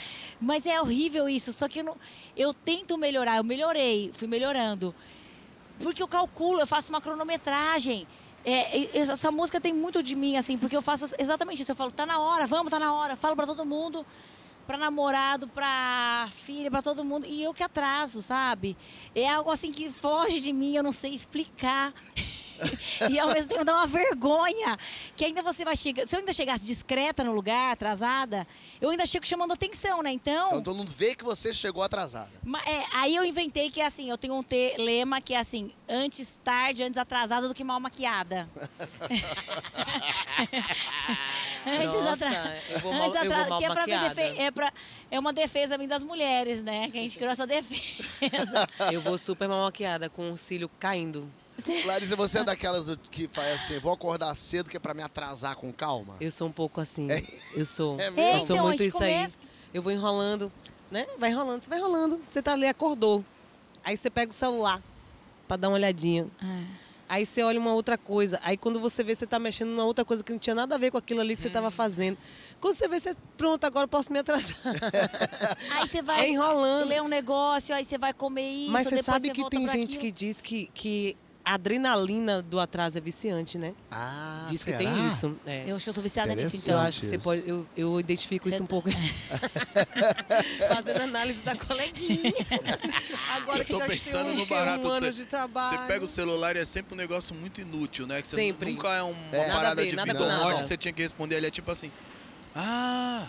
[0.41, 1.53] Mas é horrível isso.
[1.53, 1.97] Só que eu, não,
[2.35, 3.37] eu tento melhorar.
[3.37, 4.93] Eu melhorei, fui melhorando.
[5.79, 8.07] Porque eu calculo, eu faço uma cronometragem.
[8.43, 11.71] É, essa música tem muito de mim, assim, porque eu faço exatamente isso.
[11.71, 13.15] Eu falo, tá na hora, vamos, tá na hora.
[13.15, 14.05] Falo pra todo mundo,
[14.65, 17.25] pra namorado, pra filha, pra todo mundo.
[17.25, 18.75] E eu que atraso, sabe?
[19.13, 21.93] É algo assim que foge de mim, eu não sei explicar.
[23.11, 24.77] e ao mesmo tempo dá uma vergonha.
[25.15, 26.07] Que ainda você vai chegar.
[26.07, 28.47] Se eu ainda chegasse discreta no lugar, atrasada,
[28.79, 30.11] eu ainda chego chamando atenção, né?
[30.11, 30.47] Então.
[30.47, 32.31] Então todo mundo vê que você chegou atrasada.
[32.43, 35.71] Ma- é, aí eu inventei que assim, eu tenho um te- lema que é assim,
[35.87, 38.49] antes tarde, antes atrasada do que mal maquiada.
[41.65, 41.93] antes
[42.69, 44.15] eu vou antes mal- eu que é, pra me maquiada.
[44.15, 44.73] defe- é, pra-
[45.11, 46.89] é uma defesa minha das mulheres, né?
[46.89, 48.67] Que a gente criou essa defesa.
[48.91, 51.27] Eu vou super mal maquiada, com o cílio caindo.
[51.85, 55.55] Larissa, você é daquelas que faz assim, vou acordar cedo que é pra me atrasar
[55.55, 56.15] com calma?
[56.19, 57.07] Eu sou um pouco assim.
[57.55, 57.99] Eu sou.
[57.99, 58.45] É eu mesmo?
[58.45, 59.13] sou então, muito isso aí.
[59.13, 59.37] começa-
[59.73, 60.51] Eu vou enrolando,
[60.91, 61.05] né?
[61.17, 62.19] Vai enrolando, você vai enrolando.
[62.29, 63.23] Você tá ali, acordou.
[63.83, 64.81] Aí você pega o celular
[65.47, 66.27] pra dar uma olhadinha.
[67.07, 68.39] Aí você olha uma outra coisa.
[68.43, 70.77] Aí quando você vê, você tá mexendo numa outra coisa que não tinha nada a
[70.77, 72.17] ver com aquilo ali que você tava fazendo.
[72.59, 74.55] Quando você vê, você, pronto, agora eu posso me atrasar.
[75.71, 76.87] Aí você vai É enrolando.
[76.87, 79.97] ler um negócio, aí você vai comer isso, Mas você sabe você que tem gente
[79.99, 80.11] que aquilo.
[80.13, 83.73] diz que, que a adrenalina do atraso é viciante, né?
[83.91, 84.77] Ah, diz que será?
[84.79, 85.35] tem isso.
[85.45, 85.63] É.
[85.69, 86.79] Eu acho que eu sou viciada nisso, Eu então.
[86.79, 87.23] acho que você isso.
[87.23, 87.47] pode.
[87.47, 88.89] Eu, eu identifico isso Você- um pouco.
[90.73, 92.33] Fazendo análise da coleguinha.
[93.35, 95.11] Agora Eu que tô já pensando tem um, no que é barato um de ano
[95.13, 95.77] você- de trabalho.
[95.79, 98.21] Você pega o celular e é sempre um negócio muito inútil, né?
[98.21, 98.71] Que você Sempre.
[98.71, 99.51] nunca é um- uma É.
[99.51, 101.35] Parada ver, de vida ou morte que você tinha que responder.
[101.35, 101.91] Ele é tipo assim:
[102.55, 103.27] Ah,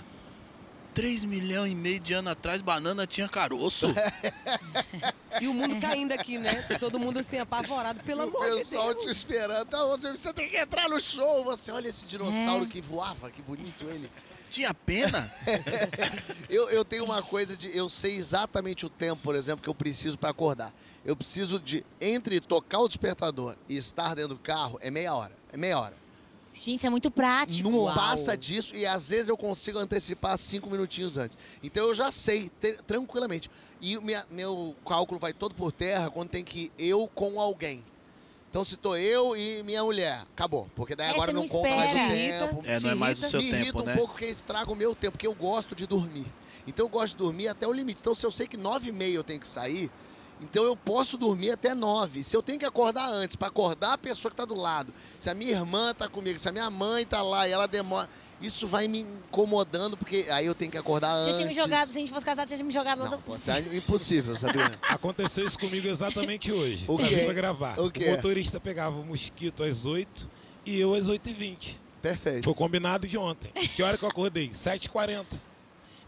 [0.97, 3.87] 3 milhões e meio de ano atrás, banana tinha caroço.
[5.39, 6.63] E o mundo caindo aqui, né?
[6.81, 9.05] Todo mundo assim, apavorado, pelo o amor de pessoal Deus.
[9.05, 9.67] te esperando.
[9.69, 10.09] Tá, onde?
[10.09, 11.45] você tem que entrar no show.
[11.45, 12.67] Você olha esse dinossauro É.
[12.69, 14.11] que voava, que bonito ele.
[14.51, 15.31] tinha pena?
[16.49, 17.77] Eu, eu tenho uma coisa de.
[17.77, 20.73] Eu sei exatamente o tempo, por exemplo, que eu preciso para acordar.
[21.05, 21.85] Eu preciso de.
[22.01, 25.33] Entre tocar o despertador e estar dentro do carro, é meia hora.
[25.53, 26.06] É meia hora.
[26.57, 27.69] Gente, isso é muito prático.
[27.71, 27.95] Não Uau.
[27.95, 31.37] passa disso e às vezes eu consigo antecipar cinco minutinhos antes.
[31.63, 33.51] Então eu já sei, te- tranquilamente.
[33.81, 37.39] E o minha- meu cálculo vai todo por terra quando tem que ir eu com
[37.41, 37.85] alguém.
[38.49, 40.67] Então se tô eu e minha mulher, acabou.
[40.75, 42.63] Porque daí É, agora não, não conta mais o tempo.
[42.65, 43.95] É, não é mais o seu Me tempo, irrita um né?
[43.95, 46.27] pouco porque estraga o meu tempo, porque eu gosto de dormir.
[46.67, 47.99] Então eu gosto de dormir até o limite.
[48.01, 49.91] Então se eu sei que nove e meia eu tenho que sair,
[50.41, 52.23] então eu posso dormir até nove.
[52.23, 55.31] Se eu tenho que acordar antes, para acordar a pessoa que tá do lado, se
[55.31, 58.09] a minha irmã tá comigo, se a minha mãe tá lá e ela demora,
[58.41, 61.37] isso vai me incomodando, porque aí eu tenho que acordar Você antes.
[61.37, 63.39] tinha me jogado, se a gente fosse casado, você tinha me jogado lá Não, do...
[63.39, 64.79] tá impossível, Sabrina.
[64.83, 66.85] Aconteceu isso comigo exatamente hoje.
[66.87, 67.15] O pra quê?
[67.15, 67.81] vir pra gravar.
[67.81, 68.11] O quê?
[68.11, 70.29] motorista pegava o mosquito às 8
[70.67, 71.77] e eu às 8h20.
[72.03, 72.45] Perfeito.
[72.45, 73.51] Foi combinado de ontem.
[73.75, 74.51] Que hora que eu acordei?
[74.51, 75.25] 7h40.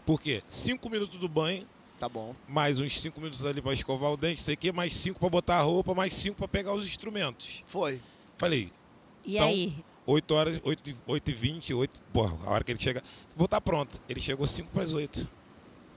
[0.05, 0.43] Por quê?
[0.47, 1.67] 5 minutos do banho,
[1.99, 2.33] Tá bom.
[2.47, 5.57] mais uns 5 minutos ali pra escovar o dente, sei que, mais 5 pra botar
[5.57, 7.63] a roupa, mais 5 pra pegar os instrumentos.
[7.67, 7.99] Foi.
[8.37, 8.71] Falei,
[9.25, 9.75] E Então, aí?
[10.05, 13.03] 8 horas, 8, 8 e 20, 8, porra, a hora que ele chega,
[13.35, 13.99] vou estar pronto.
[14.07, 15.29] Ele chegou 5 para as 8.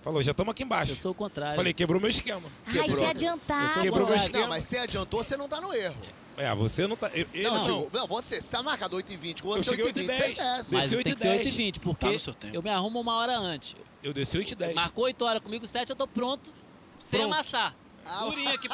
[0.02, 0.92] Falou, já estamos aqui embaixo.
[0.92, 1.54] Eu sou o contrário.
[1.54, 2.48] Falei, quebrou meu esquema.
[2.66, 3.04] Ai, quebrou.
[3.04, 4.40] Eu sou Quebrou meu esquema.
[4.40, 5.94] Não, mas você adiantou, você não tá no erro.
[6.36, 7.10] É, você não tá.
[7.14, 7.62] Eu, eu Não, não.
[7.62, 10.06] digo, não, você, você tá marcado 8h20, com Eu você cheguei 8h20, 8h10.
[10.16, 10.74] você desce.
[10.74, 13.00] Mas Desci tem que ser 8 e 8 h 20 porque Tá eu me arrumo
[13.00, 13.76] uma hora antes.
[14.02, 14.74] Eu desci 8 e 10.
[14.74, 16.52] Marcou 8 horas comigo, 7 eu tô pronto,
[17.00, 17.34] sem Pronto.
[17.34, 17.74] amassar.
[18.04, 18.68] Ah, Durinho aqui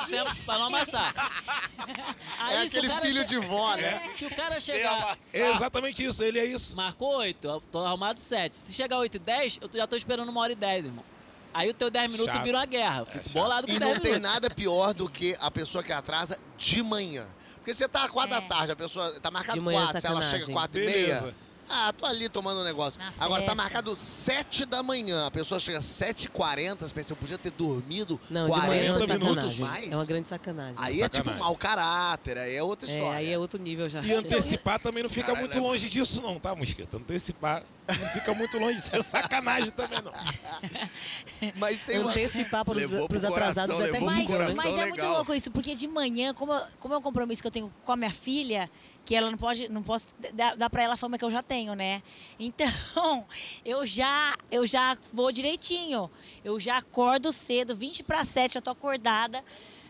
[0.46, 1.12] pra, não amassar.
[2.38, 4.08] Aí, É aquele filho de vó, né?
[4.16, 6.74] Se o cara chegar, É exatamente isso, ele é isso.
[6.74, 8.56] marcou 8, eu tô arrumado 7.
[8.56, 11.04] Se chegar 8 e 10, eu já tô esperando uma hora e 10, irmão.
[11.52, 12.44] Aí o teu 10 minutos Chato.
[12.44, 13.04] vira uma guerra.
[13.04, 14.32] Fico bolado com E 10 não tem minutos.
[14.32, 17.26] nada pior do que a pessoa que atrasa de manhã.
[17.68, 18.40] Porque você tá às 4 É.
[18.40, 20.46] da tarde, a pessoa tá marcado De manhã é 4, se ela chega.
[20.50, 21.14] 4 e meia.
[21.16, 21.37] Beleza.
[21.68, 22.98] Ah, tô ali tomando um negócio.
[22.98, 27.16] Na Agora tá marcado 7 da manhã, a pessoa chega às 7h40, você pensa, eu
[27.16, 29.61] podia ter dormido Não, de manhã é 40 uma 40 minutos sacanagem.
[29.64, 29.92] mais.
[29.92, 30.74] É uma grande sacanagem.
[30.78, 31.42] Aí é tipo Sacanagem.
[31.44, 33.18] mau caráter, aí é outra É, história.
[33.18, 34.00] aí é outro nível já.
[34.02, 36.96] E antecipar também não fica Caralho, muito é- longe disso, não, tá, Mosquito?
[36.96, 38.78] Antecipar não fica muito longe.
[38.78, 40.12] Isso é sacanagem também, não.
[41.57, 42.11] Mas tem uma...
[42.11, 44.44] Antecipar para os pro atrasados coração, é levou pro terrível, né?
[44.46, 44.57] coração.
[44.57, 45.12] Mas é muito legal.
[45.16, 47.96] louco isso, porque de manhã, como, como é um compromisso que eu tenho com a
[47.96, 48.70] minha filha,
[49.08, 51.42] que ela não pode, não posso dar, dar pra ela a fama que eu já
[51.42, 52.02] tenho, né?
[52.38, 53.26] Então,
[53.64, 56.10] eu já, eu já vou direitinho.
[56.44, 59.42] Eu já acordo cedo, 20 para 7, eu tô acordada.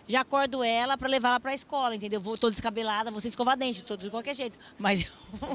[0.08, 2.20] Já acordo ela pra levar ela pra escola, entendeu?
[2.20, 4.58] Vou tô descabelada, vou sem escovar dente, tô de qualquer jeito.
[4.78, 5.06] Mas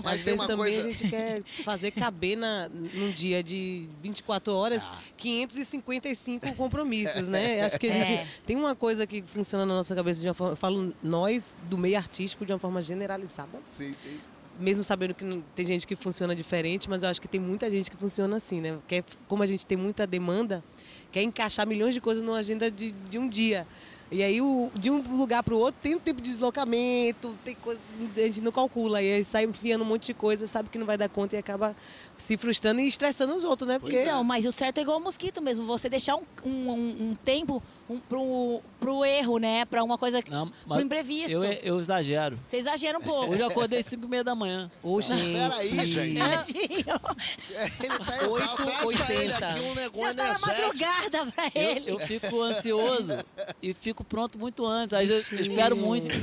[0.04, 0.80] Mas Às vezes uma também coisa.
[0.88, 4.98] a gente quer fazer caber na, num dia de 24 horas Ah.
[5.18, 7.62] 555 compromissos, né?
[7.62, 8.28] Acho que a gente É.
[8.46, 11.78] tem uma coisa que funciona na nossa cabeça de uma forma, eu falo nós do
[11.78, 14.20] meio artístico de uma forma generalizada, Sim, sim.
[14.60, 17.90] mesmo sabendo que tem gente que funciona diferente, mas eu acho que tem muita gente
[17.90, 18.78] que funciona assim, né?
[18.88, 20.64] Quer, como a gente tem muita demanda,
[21.12, 23.66] quer encaixar milhões de coisas numa agenda de, de um dia.
[24.14, 27.56] E aí, o, de um lugar para o outro, tem um tempo de deslocamento, tem
[27.56, 27.82] coisa,
[28.16, 29.02] a gente não calcula.
[29.02, 31.40] E aí sai enfiando um monte de coisa, sabe que não vai dar conta e
[31.40, 31.76] acaba
[32.24, 33.78] se frustrando e estressando os outros, né?
[33.80, 35.66] Porque Não, mas o certo é igual o mosquito mesmo.
[35.66, 39.66] Você deixar um, um, um- tempo um, pro, pro erro, né?
[39.66, 40.24] Pra uma coisa.
[40.30, 41.32] Não, pro mas imprevisto.
[41.44, 42.40] eu, eu exagero.
[42.46, 43.34] Você exagera um pouco.
[43.34, 44.72] Hoje eu acordei 5 e meia da manhã.
[44.82, 45.34] Ô, gente.
[45.34, 46.18] Peraí, gente.
[46.18, 48.64] É, ele tá exausto.
[48.86, 49.34] Oito, Traz pra ele
[49.70, 50.48] um negócio Já tá na energético.
[50.48, 51.92] madrugada pra ele.
[51.92, 53.14] Eu, eu fico ansioso
[53.62, 54.94] e fico pronto muito antes.
[54.94, 56.16] Aí eu, eu espero muito.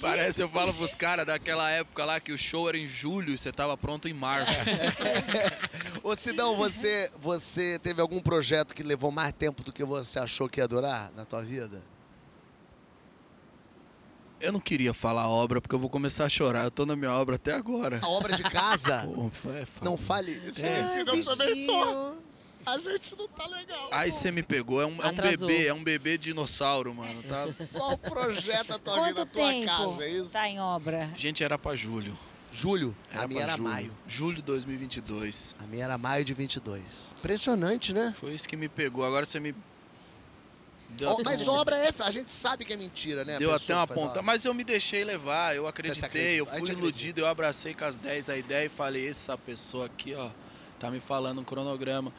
[0.00, 3.38] Parece, eu falo pros caras daquela época lá que o show era em julho e
[3.38, 4.52] você tava pronto em março.
[6.02, 10.48] Ô, Sidão, você, você teve algum projeto que levou mais tempo do que você achou
[10.48, 11.82] que ia durar na tua vida?
[14.38, 16.64] Eu não queria falar obra porque eu vou começar a chorar.
[16.64, 18.00] Eu tô na minha obra até agora.
[18.02, 19.08] A obra de casa?
[19.14, 19.90] Pô, é foda.
[19.90, 20.64] não fale isso.
[20.64, 20.82] É.
[20.82, 22.18] Sidão também tô.
[22.66, 23.88] A gente não tá legal.
[23.92, 27.46] Aí você me pegou, é um, é um bebê, é um bebê dinossauro, mano, tá?
[27.72, 30.32] Qual projeto da tua Quanto vida, tua tempo casa, é isso?
[30.32, 31.12] tá em obra?
[31.16, 32.18] Gente, era pra julho.
[32.52, 32.96] Julho.
[33.12, 33.68] Era a minha era julho.
[33.68, 33.92] maio.
[34.06, 35.54] Julho de 2022.
[35.58, 36.82] A minha era maio de 22.
[37.18, 38.14] Impressionante, né?
[38.18, 39.04] Foi isso que me pegou.
[39.04, 39.54] Agora você me.
[40.90, 41.90] Deu, Ó, mas obra é...
[41.98, 43.38] A gente sabe que é mentira, né?
[43.38, 44.22] deu até uma ponta.
[44.22, 46.78] Mas eu me deixei levar, eu acreditei, eu fui acredita.
[46.78, 50.30] iludido, eu abracei com as 10 a ideia e falei, essa pessoa aqui, ó,
[50.78, 52.12] tá me falando um cronograma.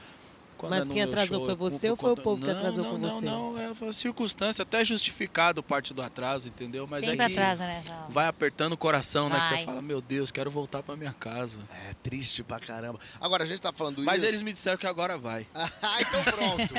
[0.58, 2.84] Quando Mas é quem atrasou show, foi você ou foi o povo que Não, atrasou
[2.84, 3.26] não, com não, você?
[3.26, 6.88] Não, é foi circunstância, até justificado parte do atraso, entendeu?
[6.89, 8.06] Mas Sempre é que atrasa obra.
[8.10, 9.39] vai apertando o coração, né?
[9.39, 9.60] Que Vai.
[9.60, 11.60] você fala, meu Deus, quero voltar pra minha casa.
[11.89, 13.00] É triste pra caramba.
[13.22, 14.26] Agora, a gente tá falando Mas isso...
[14.26, 15.46] eles me disseram que agora vai.
[15.82, 16.74] Ah, então pronto.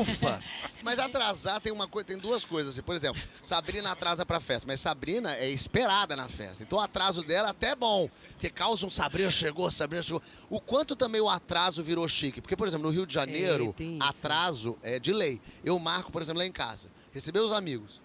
[0.00, 0.42] Ufa.
[0.82, 2.72] Mas atrasar tem uma coisa, tem duas coisas.
[2.72, 2.82] assim.
[2.82, 6.62] Por exemplo, Sabrina atrasa pra festa, mas Sabrina é esperada na festa.
[6.62, 10.22] Então o atraso dela é até bom, porque causa um Sabrina chegou, Sabrina chegou.
[10.50, 13.84] O quanto também o atraso virou chique, porque por exemplo, no Rio de Janeiro, É,
[14.00, 15.40] atraso é de lei.
[15.64, 18.00] Eu marco, por exemplo, lá em casa, receber os amigos.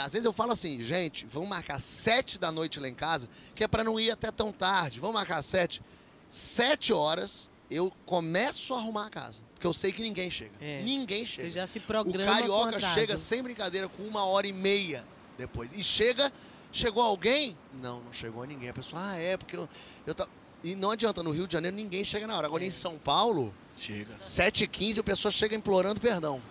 [0.00, 3.62] Às vezes eu falo assim, gente, vamos marcar sete da noite lá em casa, que
[3.62, 4.98] é pra não ir até tão tarde.
[4.98, 5.80] Vamos marcar sete.
[6.28, 9.42] Sete horas eu começo a arrumar a casa.
[9.54, 10.52] Porque eu sei que ninguém chega.
[10.60, 10.82] É.
[10.82, 11.48] Ninguém chega.
[11.48, 15.06] Você já se o programa com carioca chega sem brincadeira com uma hora e meia
[15.38, 15.78] depois.
[15.78, 16.32] E chega,
[16.72, 17.56] chegou alguém?
[17.80, 18.70] Não, não chegou ninguém.
[18.70, 19.68] A pessoa, ah, é, porque eu,
[20.06, 20.26] eu tá...
[20.64, 22.46] E não adianta, no Rio de Janeiro ninguém chega na hora.
[22.46, 24.14] Agora em São Paulo, Chega.
[24.20, 26.42] 7h15 a pessoa chega implorando perdão.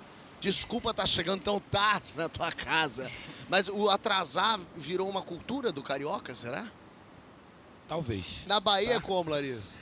[0.41, 3.11] Desculpa estar chegando tão tarde na tua casa.
[3.47, 6.65] Mas o atrasar virou uma cultura do carioca, será?
[7.87, 8.45] Talvez.
[8.47, 9.75] Na Bahia é como, Larissa?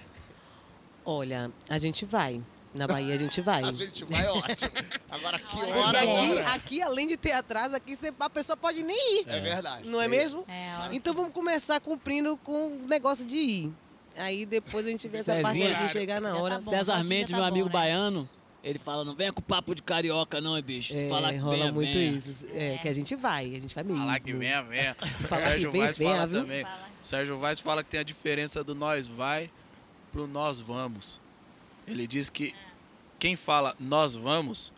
[1.05, 2.43] Olha, a gente vai.
[2.77, 3.63] Na Bahia a gente vai.
[3.65, 4.71] A gente vai ótimo.
[5.09, 9.21] Agora que hora, aqui, aqui, além de ter atraso, aqui você- a pessoa pode nem
[9.21, 9.25] ir.
[9.27, 9.87] É verdade.
[9.87, 10.43] Não é mesmo?
[10.49, 13.73] É, a hora Então vamos começar cumprindo com o negócio de ir.
[14.17, 16.59] Aí depois a gente vê essa parte de chegar na tá hora.
[16.59, 16.69] bom.
[16.69, 17.71] César Mendes, tá meu bom, amigo né?
[17.73, 18.29] baiano,
[18.63, 20.93] ele fala, não venha com papo de carioca não, bicho.
[20.95, 22.11] É, falar que rola venha, muito venha.
[22.17, 22.45] isso.
[22.53, 23.99] É, que a gente vai, a gente vai mesmo.
[23.99, 24.93] Falar que venha, venha.
[25.29, 26.41] Falar Sérgio que vem, Vaz venha, fala viu?
[26.41, 26.63] também.
[26.63, 26.79] Fala.
[27.01, 29.49] Sérgio Vaz fala que tem a diferença do nós vai
[30.11, 31.21] pro nós vamos.
[31.87, 32.53] Ele diz que
[33.17, 34.73] quem fala nós vamos,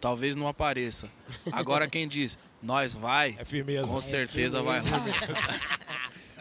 [0.00, 1.08] talvez não apareça.
[1.52, 3.86] Agora quem diz nós vai, É firmeza.
[3.86, 4.80] com certeza vai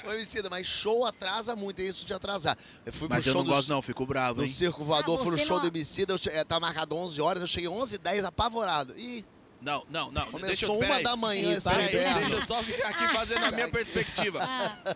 [0.10, 2.58] Ô, Emicida, mas show atrasa muito, é isso de atrasar.
[2.86, 4.50] Eu fui Mas pro eu show não do, gosto não, fico bravo, do hein?
[4.50, 7.22] Circo Voador, Ah, fui no show não- do Emicida, eu che- eh, tá marcado 11
[7.22, 8.94] horas, eu cheguei 11 h 10 apavorado.
[8.98, 9.24] Ih,
[9.62, 10.26] Não, não, não.
[10.28, 11.04] Começou deixa eu, uma peraí.
[11.04, 12.20] da manhã esse inverno.
[12.22, 14.40] Deixa eu só vir aqui fazendo a minha perspectiva.
[14.42, 14.96] Ah,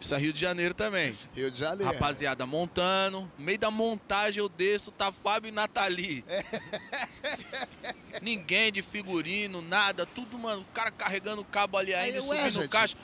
[0.00, 1.14] Isso é Rio de Janeiro também.
[1.32, 1.92] Rio de Janeiro.
[1.92, 6.24] Rapaziada montando, no meio da montagem eu desço, tá Fábio e Nathalie.
[8.20, 10.62] Ninguém de figurino, nada, tudo, mano.
[10.62, 12.68] O cara carregando o cabo ali ainda, Aí, e ué, subindo o gente.
[12.70, 12.96] caixa.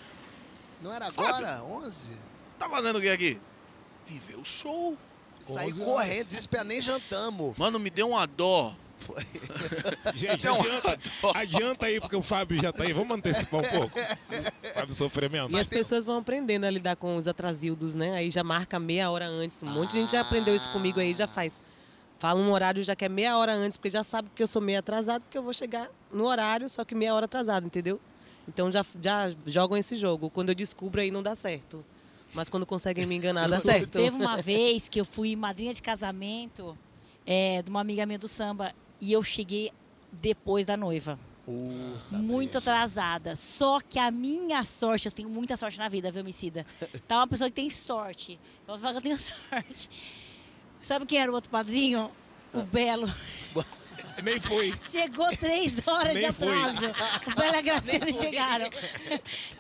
[0.83, 1.35] Não era Fábio.
[1.35, 1.64] agora?
[1.64, 2.11] 11?
[2.59, 3.41] Tá fazendo o que aqui?
[4.07, 4.97] Vim ver o show.
[5.43, 7.57] Saí 11 correndo, desesperado, nem jantamos.
[7.57, 8.75] Mano, me deu uma dó.
[8.99, 9.25] Foi.
[10.14, 10.99] Gente, uma adianta,
[11.35, 12.93] adianta aí, porque o Fábio já tá aí.
[12.93, 13.99] Vamos antecipar um pouco.
[13.99, 15.51] O Fábio sofrimento.
[15.57, 18.12] E as pessoas vão aprendendo a lidar com os atrasildos, né?
[18.17, 19.62] Aí já marca meia hora antes.
[19.62, 21.62] Um monte de gente já aprendeu isso comigo aí, já faz.
[22.19, 24.61] Fala um horário já que é meia hora antes, porque já sabe que eu sou
[24.61, 28.01] meio atrasado, que eu vou chegar no horário, só que meia hora atrasado, entendeu?
[28.49, 30.31] Então já, já jogam esse jogo.
[30.31, 31.85] Quando eu descubro aí não dá certo.
[32.35, 33.93] Mas quando conseguem me enganar, dá certo.
[33.93, 36.77] Teve uma vez que eu fui madrinha de casamento
[37.27, 39.71] é, de uma amiga minha do samba e eu cheguei
[40.11, 41.19] depois da noiva.
[41.47, 43.35] Uh, muito atrasada.
[43.35, 46.67] Só que a minha sorte, eu tenho muita sorte na vida, viu, homicida?
[47.07, 48.39] Tá uma pessoa que tem sorte.
[48.67, 49.89] Eu vou falar que eu tenho sorte.
[50.83, 52.11] Sabe quem era o outro padrinho?
[52.53, 53.09] O Belo.
[54.23, 54.75] Nem foi.
[54.91, 56.49] Chegou três horas Nem de foi.
[56.49, 56.79] atraso.
[57.27, 58.71] O Belo e a Graciela chegaram.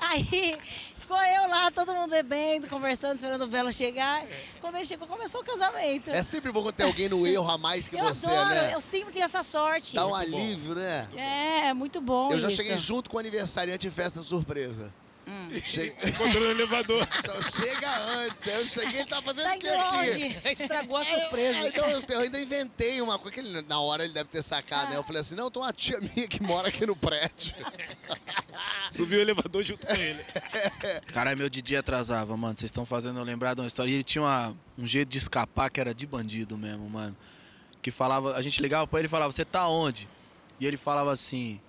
[0.00, 0.56] Aí
[0.96, 4.24] ficou eu lá, todo mundo bebendo, conversando, esperando o Belo chegar.
[4.60, 6.10] Quando ele chegou, começou o casamento.
[6.10, 8.74] É sempre bom quando tem alguém no erro a mais que eu você, adoro, né?
[8.74, 9.94] eu sempre tenho essa sorte.
[9.94, 11.08] Dá um alívio, né?
[11.16, 12.56] É, muito bom Eu já isso.
[12.56, 14.92] cheguei junto com o aniversariante em festa surpresa.
[15.28, 15.48] Hum.
[15.62, 17.06] Che- Encontrou no elevador.
[17.18, 18.46] Então chega antes.
[18.46, 20.36] Eu cheguei, ele tá fazendo Tá o que aqui?
[20.62, 21.58] Estragou a É, surpresa.
[21.58, 24.42] é, então, eu, eu ainda inventei uma coisa que ele, na hora ele deve ter
[24.42, 24.96] sacado, né?
[24.96, 27.54] Eu falei assim, não, tem uma tia minha que mora aqui no prédio.
[28.90, 30.22] Subiu o elevador junto com ele.
[31.12, 32.56] Cara, meu Didi atrasava, mano.
[32.56, 33.90] Vocês estão fazendo eu lembrar de uma história.
[33.90, 37.16] E ele tinha uma- um jeito de escapar que era de bandido mesmo, mano.
[37.82, 40.08] Que falava, a gente ligava pra ele e falava, você tá onde?
[40.58, 41.60] E ele falava assim,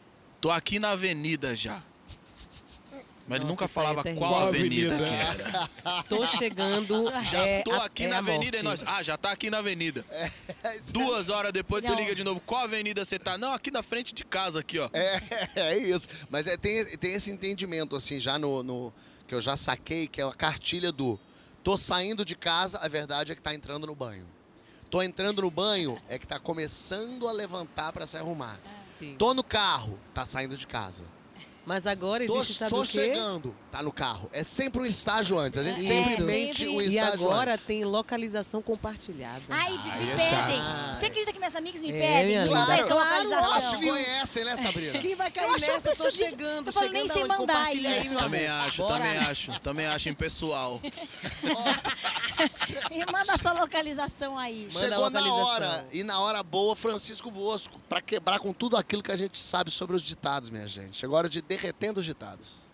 [0.41, 1.83] tô aqui na avenida já.
[3.29, 4.27] Mas ele Nossa, nunca é falava terrível.
[4.27, 5.07] qual avenida, avenida?
[5.07, 6.03] que era.
[6.09, 7.05] Tô chegando.
[7.31, 8.83] Já é, tô aqui é na avenida e morte.
[8.83, 8.83] nós.
[8.97, 10.03] Ah, já tá aqui na avenida.
[10.79, 11.91] Isso Duas horas depois Não.
[11.95, 12.39] você liga de novo.
[12.39, 13.37] Qual avenida você tá?
[13.37, 14.89] Não, aqui na frente de casa, aqui, ó.
[14.91, 15.21] É,
[15.55, 16.07] é isso.
[16.29, 18.91] Mas é, tem, tem esse entendimento, assim, já no, no-
[19.27, 21.19] Que eu já saquei, que é a cartilha do.
[21.63, 24.25] Tô saindo de casa, a verdade é que tá entrando no banho.
[24.89, 28.59] Tô entrando no banho, é que tá começando a levantar pra se arrumar.
[28.97, 29.15] Sim.
[29.19, 31.03] Tô no carro, tá saindo de casa.
[31.69, 32.87] Mas agora Tô, existe, sabe tô o quê?
[32.87, 34.27] chegando, tá no carro.
[34.33, 35.59] É sempre um estágio antes.
[35.59, 36.23] A gente É, sempre sempre.
[36.23, 37.63] mente um E estágio agora antes.
[37.65, 39.43] tem localização compartilhada.
[39.47, 40.63] Ai, me é pedem.
[40.63, 40.97] chato.
[40.99, 42.25] Você acredita que minhas amigas me É, pedem?
[42.25, 42.65] minha Me linda.
[42.65, 43.51] pedem essa Claro, localização.
[43.51, 44.97] elas te conhecem, né, Sabrina?
[44.97, 45.91] Quem vai cair Eu acho nessa?
[45.91, 47.37] isso Tô de- chegando, eu falo, nem chegando sei aonde?
[47.37, 47.99] mandar Compartilha isso.
[48.01, 48.93] aí, meu Também acho, Bora.
[48.97, 49.59] também acho.
[49.59, 50.81] Também acho impessoal.
[52.89, 54.67] Me manda essa localização aí.
[54.73, 55.45] Manda Chegou na localização.
[55.45, 59.39] hora, e na hora boa, Francisco Bosco, pra quebrar com tudo aquilo que a gente
[59.39, 60.97] sabe sobre os ditados, minha gente.
[60.97, 62.68] Chegou a hora de derretendo os ditados.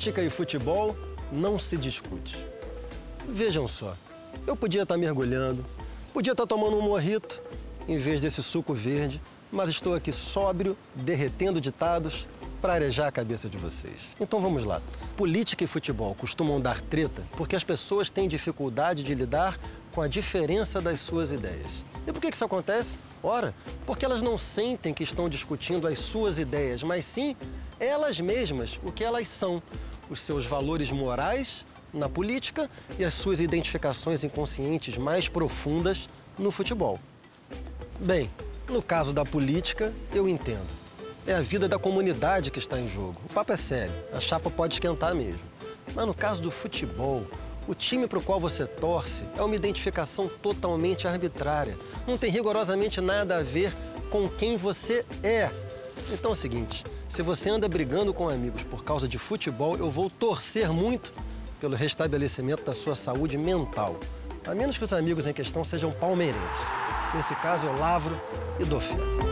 [0.00, 0.96] Política e futebol
[1.30, 2.34] não se discute.
[3.28, 3.94] Vejam só,
[4.46, 5.62] eu podia estar mergulhando,
[6.10, 7.42] podia estar tomando um morrito
[7.86, 9.20] em vez desse suco verde,
[9.52, 12.26] mas estou aqui sóbrio, derretendo ditados
[12.62, 14.16] para arejar a cabeça de vocês.
[14.18, 14.80] Então vamos lá.
[15.18, 19.60] Política e futebol costumam dar treta porque as pessoas têm dificuldade de lidar
[19.92, 21.84] com a diferença das suas ideias.
[22.06, 22.98] E por que que isso acontece?
[23.22, 27.36] Ora, porque elas não sentem que estão discutindo as suas ideias, mas sim
[27.78, 29.62] elas mesmas, o que elas são,
[30.10, 32.68] os seus valores morais na política
[32.98, 36.98] e as suas identificações inconscientes mais profundas no futebol.
[37.98, 38.30] Bem,
[38.68, 40.68] no caso da política, eu entendo.
[41.26, 43.20] É a vida da comunidade que está em jogo.
[43.28, 45.40] O papo é sério, a chapa pode esquentar mesmo.
[45.94, 47.26] Mas no caso do futebol,
[47.68, 51.76] o time para o qual você torce é uma identificação totalmente arbitrária.
[52.06, 53.72] Não tem rigorosamente nada a ver
[54.08, 55.50] com quem você é.
[56.12, 59.90] Então é o seguinte: se você anda brigando com amigos por causa de futebol, eu
[59.90, 61.12] vou torcer muito
[61.60, 63.98] pelo restabelecimento da sua saúde mental.
[64.46, 66.58] A menos que os amigos em questão sejam palmeirenses.
[67.12, 68.18] Nesse caso, eu lavro
[68.60, 69.29] e dou fé.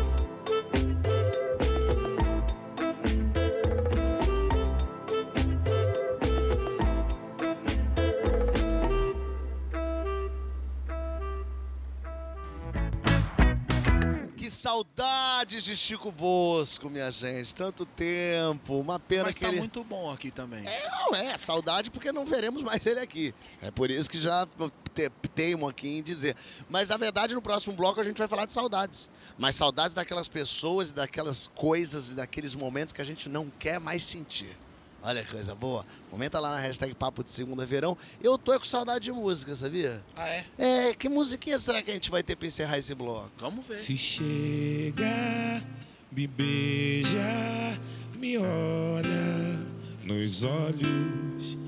[15.62, 17.55] De Chico Bosco, minha gente.
[17.55, 18.79] Tanto tempo.
[18.79, 19.59] Uma pena Mas que tá ele.
[19.59, 20.66] muito bom aqui também.
[20.66, 23.35] É, não é, saudade porque não veremos mais ele aqui.
[23.61, 24.47] É por isso que já
[24.94, 26.37] te- teimo aqui em dizer.
[26.68, 29.09] Mas na verdade, no próximo bloco a gente vai falar de saudades.
[29.37, 34.57] Mas saudades daquelas pessoas, daquelas coisas, daqueles momentos que a gente não quer mais sentir.
[35.02, 35.87] Olha que coisa boa.
[36.11, 37.96] Comenta lá na hashtag Papo de Segunda Verão.
[38.22, 40.02] Eu tô com saudade de música, sabia?
[40.16, 40.44] Ah, é?
[40.58, 43.30] É, que musiquinha será que a gente vai ter pra encerrar esse bloco?
[43.38, 43.74] Vamos ver.
[43.74, 45.62] Se chega,
[46.11, 47.78] me beija,
[48.16, 49.58] me olha
[50.04, 51.58] nos olhos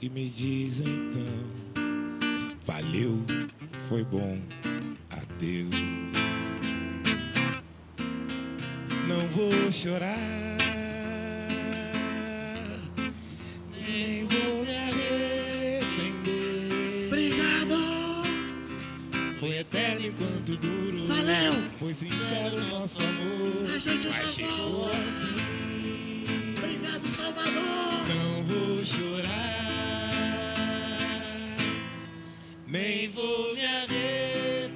[0.00, 1.84] e me diz então:
[2.64, 3.24] Valeu,
[3.88, 4.38] foi bom,
[5.10, 5.74] adeus.
[9.08, 10.57] Não vou chorar,
[20.08, 21.06] enquanto durou.
[21.06, 21.54] Valeu!
[21.78, 23.70] Foi sincero nosso amor.
[23.74, 26.24] A gente mas chegou ao fim.
[26.58, 27.52] Obrigado, Salvador.
[28.08, 29.28] Não vou chorar,
[32.66, 34.68] nem vou me arrepender.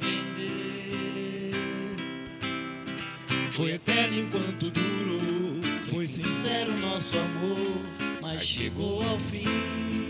[3.50, 5.62] Foi eterno enquanto durou.
[5.90, 7.82] Foi sincero nosso amor,
[8.20, 10.01] mas chegou ao fim.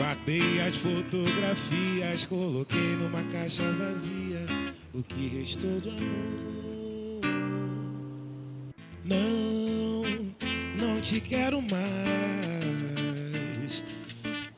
[0.00, 4.46] Guardei as fotografias, coloquei numa caixa vazia
[4.94, 7.20] o que restou do amor.
[9.04, 10.02] Não,
[10.78, 11.84] não te quero mais.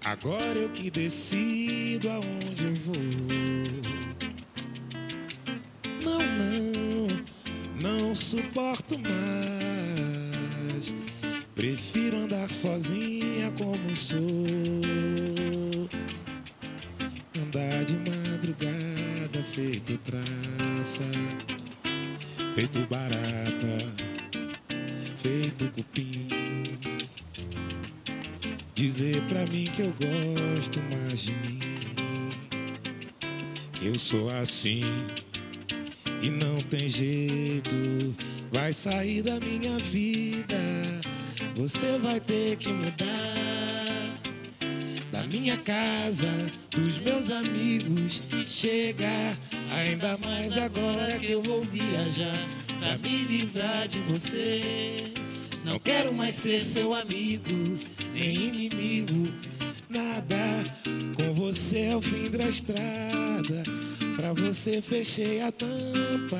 [0.05, 2.95] Agora eu que decido aonde eu vou.
[6.05, 7.09] Não, não,
[7.81, 10.95] não suporto mais.
[11.57, 15.32] Prefiro andar sozinha como sou.
[17.55, 21.03] Andar de madrugada feito traça,
[22.55, 23.93] feito barata,
[25.19, 26.29] feito cupim.
[28.75, 31.61] Dizer pra mim que eu gosto mais de mim.
[33.83, 34.85] Eu sou assim
[36.23, 37.77] e não tem jeito.
[38.51, 40.57] Vai sair da minha vida.
[41.55, 43.02] Você vai ter que mudar da
[45.33, 46.29] minha casa,
[46.71, 48.23] dos meus amigos.
[48.47, 49.39] Chega,
[49.75, 52.47] ainda mais agora que eu vou viajar
[52.79, 55.05] pra me livrar de você.
[55.65, 57.79] Não quero mais ser seu amigo,
[58.13, 59.33] nem inimigo.
[59.89, 60.37] Nada,
[61.15, 63.63] com você é o fim da estrada.
[64.17, 66.37] Pra você fechei a tampa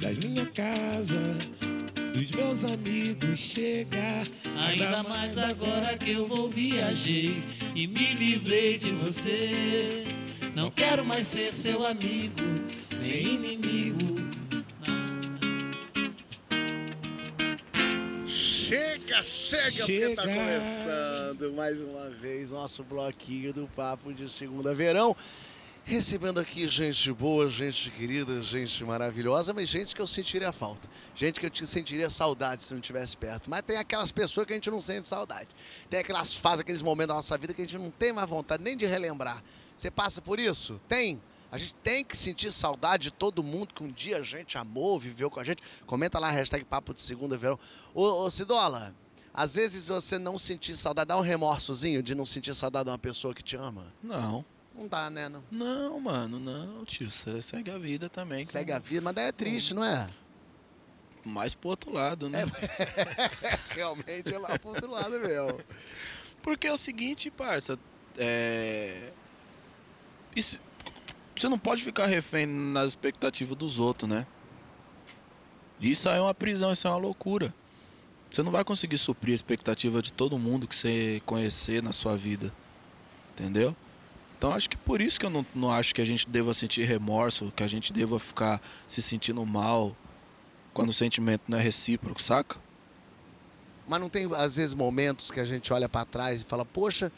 [0.00, 1.36] das minha casa,
[2.20, 3.38] dos meus amigos.
[3.38, 7.42] Chega, Ainda mais agora que eu vou viajei
[7.74, 10.04] e me livrei de você.
[10.54, 12.42] Não quero mais ser seu amigo,
[13.00, 14.20] nem inimigo.
[18.26, 20.34] Chega, chega, porque tá Chega.
[20.34, 25.16] começando mais uma vez nosso bloquinho do Papo de Segunda Verão.
[25.84, 30.88] Recebendo aqui gente boa, gente querida, gente maravilhosa, mas gente que eu sentiria falta.
[31.14, 33.50] Gente que eu te sentiria saudade se não estivesse perto.
[33.50, 35.48] Mas tem aquelas pessoas que a gente não sente saudade.
[35.88, 38.62] Tem aquelas fases, aqueles momentos da nossa vida que a gente não tem mais vontade
[38.62, 39.42] nem de relembrar.
[39.76, 40.80] Você passa por isso?
[40.88, 41.20] Tem?
[41.50, 45.00] A gente tem que sentir saudade de todo mundo que um dia a gente amou,
[45.00, 45.60] viveu com a gente.
[45.86, 47.58] Comenta lá hashtag Papo de Segunda Verão.
[47.92, 48.94] Ô, ô Cidola,
[49.34, 52.98] às vezes você não sentir saudade, dá um remorsozinho de não sentir saudade de uma
[52.98, 53.92] pessoa que te ama?
[54.00, 54.44] Não.
[54.80, 55.28] Não dá, né?
[55.28, 55.44] Não.
[55.50, 57.10] Não, mano, não, tio.
[57.10, 58.42] Você segue a vida também.
[58.46, 60.08] Segue não- a vida, mas daí é triste, não é?
[61.22, 62.44] Mais pro outro lado, né?
[63.76, 65.60] Realmente é lá pro outro lado mesmo.
[66.42, 67.78] Porque é o seguinte, parça.
[68.16, 69.12] É.
[70.34, 70.58] Isso...
[71.36, 74.26] Você não pode ficar refém nas expectativas dos outros, né?
[75.78, 77.54] Isso aí é uma prisão, isso é uma loucura.
[78.30, 82.16] Você não vai conseguir suprir a expectativa de todo mundo que você conhecer na sua
[82.16, 82.52] vida.
[83.32, 83.74] Entendeu?
[84.40, 86.84] Então acho que por isso que eu não, não acho que a gente deva sentir
[86.84, 89.94] remorso, que a gente deva ficar se sentindo mal
[90.72, 92.56] quando o sentimento não é recíproco, saca?
[93.86, 97.12] Mas não tem, às vezes, momentos que a gente olha pra trás e fala, poxa,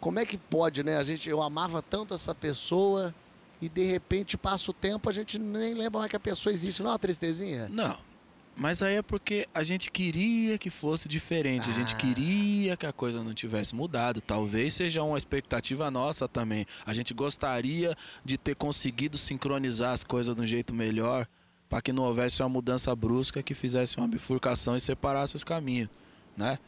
[0.00, 0.96] como é que pode, né?
[0.96, 3.14] A gente, eu amava tanto essa pessoa
[3.60, 6.82] e de repente passa o tempo, a gente nem lembra mais que a pessoa existe.
[6.82, 7.68] Não é uma tristezinha?
[7.68, 7.98] Não.
[8.54, 11.96] Mas aí é porque a gente queria que fosse diferente, a gente Ah.
[11.98, 14.20] queria que a coisa não tivesse mudado.
[14.20, 16.66] Talvez seja uma expectativa nossa também.
[16.84, 21.26] A gente gostaria de ter conseguido sincronizar as coisas de um jeito melhor,
[21.68, 25.88] para que não houvesse uma mudança brusca que fizesse uma bifurcação e separasse os caminhos,
[26.36, 26.58] né?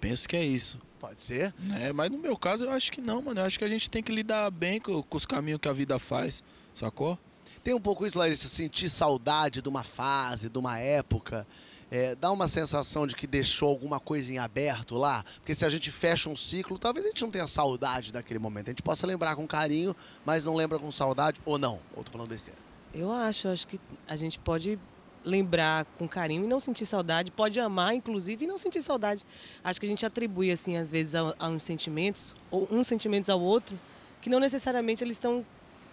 [0.00, 0.80] Penso que é isso.
[0.98, 1.52] Pode ser.
[1.58, 1.92] Né?
[1.92, 3.40] Mas no meu caso eu acho que não, mano.
[3.40, 5.72] Eu acho que a gente tem que lidar bem com, com os caminhos que a
[5.72, 6.42] vida faz,
[6.72, 7.18] sacou?
[7.66, 11.44] Tem um pouco isso, Larissa, sentir saudade de uma fase, de uma época.
[11.90, 15.24] É, dá uma sensação de que deixou alguma coisa em aberto lá.
[15.38, 18.68] Porque se a gente fecha um ciclo, talvez a gente não tenha saudade daquele momento.
[18.68, 21.40] A gente possa lembrar com carinho, mas não lembra com saudade.
[21.44, 21.80] Ou não.
[21.96, 22.56] Ou tô falando besteira.
[22.94, 24.78] Eu acho, acho que a gente pode
[25.24, 29.24] lembrar com carinho e não sentir saudade, pode amar, inclusive, e não sentir saudade.
[29.64, 33.28] Acho que a gente atribui, assim, às vezes, a, a uns sentimentos, ou uns sentimentos
[33.28, 33.76] ao outro,
[34.22, 35.44] que não necessariamente eles estão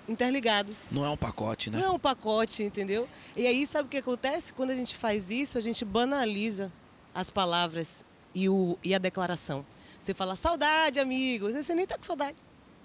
[0.07, 0.89] interligados.
[0.91, 1.79] Não é um pacote, né?
[1.79, 3.07] Não é um pacote, entendeu?
[3.35, 4.53] E aí, sabe o que acontece?
[4.53, 6.71] Quando a gente faz isso, a gente banaliza
[7.13, 9.65] as palavras e, o, e a declaração.
[9.99, 11.47] Você fala, saudade, amigo.
[11.47, 12.37] Às vezes você nem tá com saudade,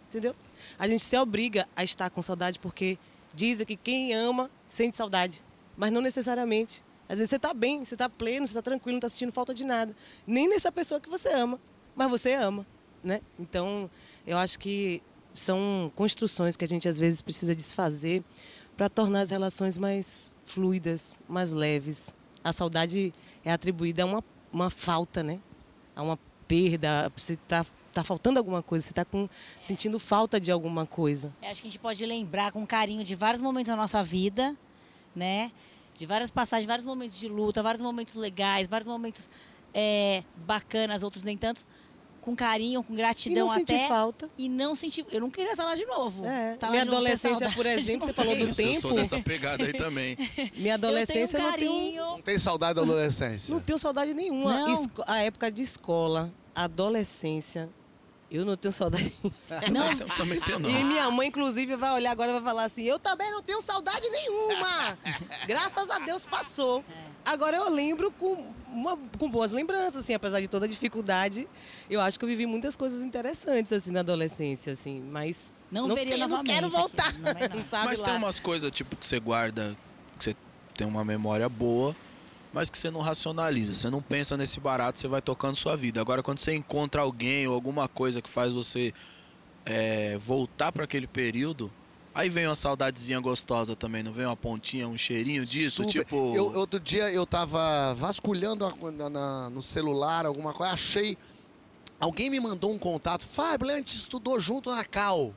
[0.09, 0.35] entendeu?
[0.79, 2.99] A gente se obriga a estar com saudade porque
[3.35, 5.43] dizem que quem ama sente saudade,
[5.77, 6.83] mas não necessariamente.
[7.09, 9.55] Às vezes você tá bem, você tá pleno, você tá tranquilo, não tá sentindo falta
[9.55, 9.97] de nada.
[10.27, 11.59] Nem nessa pessoa que você ama,
[11.97, 12.67] mas você ama,
[13.03, 13.21] né?
[13.39, 13.91] Então,
[14.27, 15.03] eu acho que
[15.33, 18.23] são construções que a gente às vezes precisa desfazer
[18.77, 22.15] para tornar as relações mais fluidas, mais leves.
[22.43, 23.13] A saudade
[23.45, 25.41] é atribuída a uma, uma falta, né?
[25.95, 29.29] A uma perda, você tá, tá faltando alguma coisa, você tá com,
[29.61, 31.33] sentindo falta de alguma coisa.
[31.43, 34.57] Eu acho que a gente pode lembrar com carinho de vários momentos da nossa vida,
[35.15, 35.53] né?
[35.97, 39.29] De várias passagens, vários momentos de luta, vários momentos legais, vários momentos
[39.75, 41.65] é, bacanas, outros nem tanto.
[42.29, 43.89] Com carinho, com gratidão e não até.
[43.89, 44.29] falta.
[44.37, 45.07] E não sentir.
[45.11, 46.27] Eu não queria estar lá de novo.
[46.27, 48.95] É, Tá minha adolescência, por exemplo, você falou do Isso, eu sou tempo.
[48.95, 50.17] dessa pegada aí também.
[50.55, 52.05] Minha adolescência eu eu tenho um não tenho, carinho.
[52.17, 53.55] Não tem saudade da adolescência.
[53.55, 54.53] não tenho saudade nenhuma.
[54.55, 54.91] Não.
[55.07, 57.69] A época de escola, adolescência,
[58.31, 59.15] eu não tenho saudade.
[59.73, 60.69] Não, Eu também tenho não.
[60.71, 63.61] E minha mãe, inclusive, vai olhar agora e vai falar assim: eu também não tenho
[63.63, 64.99] saudade nenhuma.
[65.47, 66.85] Graças a Deus passou.
[67.25, 71.49] Agora eu lembro com, uma- com boas lembranças, assim, apesar de toda a dificuldade.
[71.91, 75.53] Eu acho que eu vivi muitas coisas interessantes, assim, na adolescência, assim, mas.
[75.71, 77.13] Não veria quero, novamente Não quero voltar.
[77.15, 77.65] não vai não.
[77.69, 78.07] Sabe Mas lá.
[78.09, 79.77] tem umas coisas, tipo, que você guarda,
[80.19, 80.37] que você
[80.75, 81.95] tem uma memória boa,
[82.53, 83.75] mas que você não racionaliza.
[83.75, 86.01] Você não pensa nesse barato, você vai tocando sua vida.
[86.01, 88.93] Agora, quando você encontra alguém ou alguma coisa que faz você
[89.67, 91.71] é, voltar para aquele período,
[92.15, 95.83] aí vem uma saudadezinha gostosa também, não vem uma pontinha, um cheirinho disso?
[95.85, 96.05] Super.
[96.05, 96.35] Tipo.
[96.35, 101.17] Eu, outro dia eu tava vasculhando na- na- no celular alguma coisa, achei.
[102.01, 103.27] Alguém me mandou um contato.
[103.27, 105.35] Fábio, a gente estudou junto na Cal.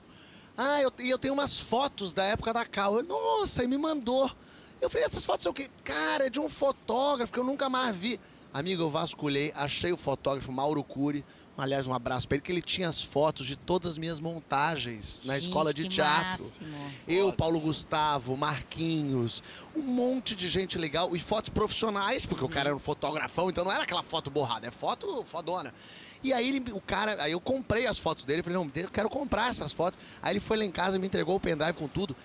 [0.56, 2.98] Ah, eu, e eu tenho umas fotos da época da Cal.
[2.98, 4.30] Eu, Nossa, e me mandou.
[4.82, 5.70] Eu falei, essas fotos são o quê?
[5.84, 8.20] Cara, é de um fotógrafo que eu nunca mais vi.
[8.54, 11.24] Amigo, eu vasculhei, achei o fotógrafo Mauro Cury.
[11.58, 15.22] Aliás, um abraço pra ele, que ele tinha as fotos de todas as minhas montagens
[15.26, 16.44] na Gente, escola de teatro.
[16.44, 16.92] máximo.
[17.08, 19.44] Eu, Paulo Gustavo, Marquinhos,
[19.76, 23.64] um monte de gente legal e fotos profissionais, porque o cara era um fotografão, então
[23.64, 25.74] não era aquela foto borrada, é foto fodona.
[26.24, 29.10] E aí ele- o cara, aí eu comprei as fotos dele, falei, não, eu quero
[29.10, 30.00] comprar essas fotos.
[30.22, 32.16] Aí ele foi lá em casa, me entregou o pendrive com tudo.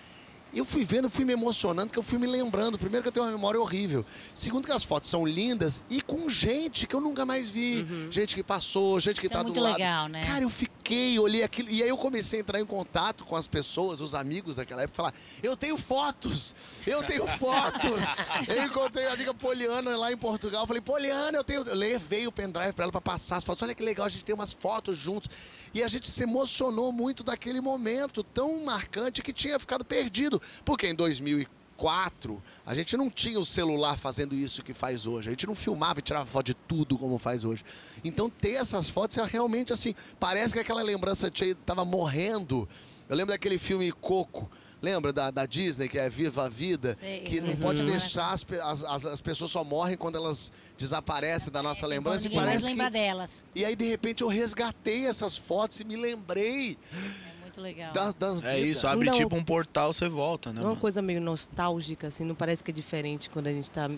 [0.53, 2.77] Eu fui vendo, fui me emocionando, que eu fui me lembrando.
[2.77, 4.05] Primeiro que eu tenho uma memória horrível.
[4.33, 7.85] Segundo que as fotos são lindas e com gente que eu nunca mais vi.
[8.09, 9.73] Gente que passou, gente que Isso é tá muito do lado.
[9.77, 10.25] legal, né?
[10.25, 11.69] Cara, eu fiquei, olhei aquilo.
[11.69, 14.95] E aí eu comecei a entrar em contato com as pessoas, os amigos daquela época,
[14.95, 16.55] falar: eu tenho fotos!
[16.85, 18.01] Eu tenho fotos!
[18.47, 20.63] eu encontrei a amiga Poliana lá em Portugal.
[20.63, 21.61] Eu falei, Poliana, eu tenho.
[21.63, 23.61] Eu levei o pendrive pra ela pra passar as fotos.
[23.63, 25.29] Olha que legal, a gente tem umas fotos juntos.
[25.73, 30.36] E a gente se emocionou muito daquele momento tão marcante que tinha ficado perdido.
[30.65, 35.29] Porque em 2004, a gente não tinha o celular fazendo isso que faz hoje.
[35.29, 37.63] A gente não filmava e tirava foto de tudo como faz hoje.
[38.03, 42.67] Então ter essas fotos é realmente assim, parece que aquela lembrança tinha- tava morrendo.
[43.07, 44.49] Eu lembro daquele filme Coco.
[44.79, 46.95] Lembra da, da Disney, que é Viva a Vida?
[46.99, 47.21] Sei.
[47.21, 47.55] Que não Uhum.
[47.57, 52.27] pode deixar, as, as, as, as pessoas só morrem quando elas desaparecem da nossa lembrança.
[52.27, 53.43] E parece lembra que delas.
[53.55, 57.93] e aí, de repente, eu resgatei essas fotos e me lembrei É muito legal.
[57.93, 58.77] das, das É vidas.
[58.77, 59.13] isso, abre Não.
[59.13, 60.59] tipo um portal, você volta, né?
[60.59, 60.81] É uma mano?
[60.81, 63.89] coisa meio nostálgica, assim, não parece que é diferente quando a gente tá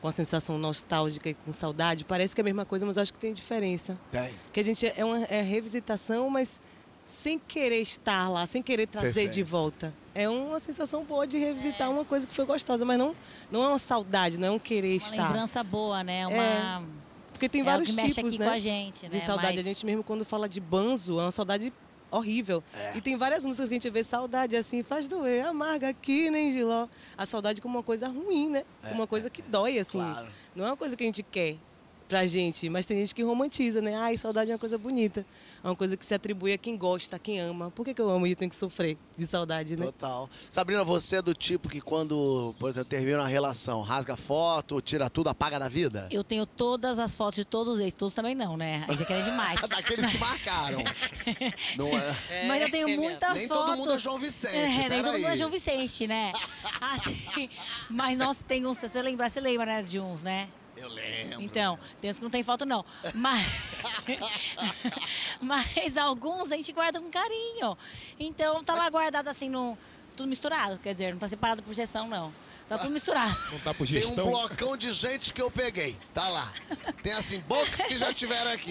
[0.00, 2.04] com a sensação nostálgica e com saudade.
[2.04, 3.98] Parece que é a mesma coisa, mas acho que tem diferença.
[4.10, 4.30] Tem.
[4.52, 6.60] Que a gente é uma é revisitação, mas
[7.04, 9.46] sem querer estar lá, sem querer trazer de Perfeito.
[9.48, 9.94] volta.
[10.14, 13.14] É uma sensação boa de revisitar uma coisa que foi gostosa, mas não,
[13.50, 15.26] não é uma saudade, não é um querer Uma estar.
[15.26, 16.26] lembrança boa, né?
[16.26, 16.84] Uma...
[17.32, 18.46] Porque tem é vários o que mexe tipos, aqui né?
[18.46, 19.08] com a gente, né?
[19.10, 19.56] de saudade.
[19.56, 21.72] Mas- A gente mesmo quando fala de banzo, é uma saudade
[22.10, 22.62] horrível.
[22.74, 22.96] É.
[22.96, 26.52] E tem várias músicas que a gente vê saudade assim, faz doer, amarga aqui, nem
[26.52, 26.88] giló.
[27.16, 28.64] A saudade como uma coisa ruim, né?
[28.92, 29.98] Uma coisa que dói, assim.
[29.98, 30.28] Claro.
[30.54, 31.56] Não é uma coisa que a gente quer
[32.10, 33.94] pra gente, mas tem gente que romantiza, né?
[33.94, 35.24] Ai, saudade é uma coisa bonita.
[35.62, 37.70] É uma coisa que se atribui a quem gosta, a quem ama.
[37.70, 39.86] Por que, que eu amo e eu tenho que sofrer de saudade, né?
[39.86, 40.28] Total.
[40.48, 45.08] Sabrina, você é do tipo que quando, por exemplo, termina uma relação, rasga foto, tira
[45.08, 46.08] tudo, apaga da vida?
[46.10, 47.94] Eu tenho todas as fotos de todos eles.
[47.94, 48.84] Todos também não, né?
[48.88, 49.60] Aí já querem demais.
[49.70, 50.82] Daqueles que marcaram.
[51.78, 52.46] Não é?
[52.48, 53.64] Mas eu tenho É, muitas Nem fotos.
[53.66, 54.56] todo mundo é João Vicente.
[54.56, 56.32] É, nem todo mundo é João Vicente, né?
[56.80, 57.48] Assim,
[57.88, 58.78] mas nossa, tem uns.
[58.78, 60.48] Se você lembrar, você lembra, né, de uns, né?
[60.80, 61.42] Eu lembro.
[61.42, 62.84] Então, tem uns que não tem foto, não.
[63.14, 63.46] Mas,
[65.40, 67.76] mas alguns a gente guarda com carinho.
[68.18, 69.76] Então, tá lá guardado assim, no,
[70.16, 70.78] tudo misturado.
[70.78, 72.32] Quer dizer, não tá separado por seção, não.
[72.66, 73.36] Tá tudo misturado.
[73.50, 74.30] Não tá por Tem um gestão?
[74.30, 75.96] blocão de gente que eu peguei.
[76.14, 76.52] Tá lá.
[77.02, 78.70] Tem assim, books que já tiveram aqui.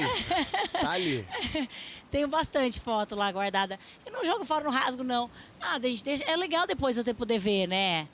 [0.72, 1.28] Tá ali.
[2.10, 3.78] Tenho bastante foto lá guardada.
[4.06, 5.30] Eu não jogo fora no rasgo, não.
[5.60, 8.08] Ah, gente, deixa, é legal depois você poder ver, né?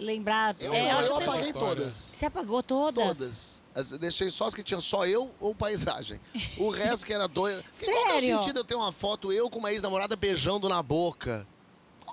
[0.00, 0.56] Lembrar.
[0.60, 1.96] Eu, é, eu, acho eu que- apaguei todas.
[1.96, 3.18] Você apagou todas?
[3.18, 3.62] Todas.
[3.74, 6.20] As- Deixei só as que tinham só eu ou paisagem.
[6.58, 7.62] O resto que era dois.
[7.62, 8.36] Porque Qual que é o Sério?
[8.36, 11.46] sentido eu ter uma foto eu com uma ex-namorada beijando na boca?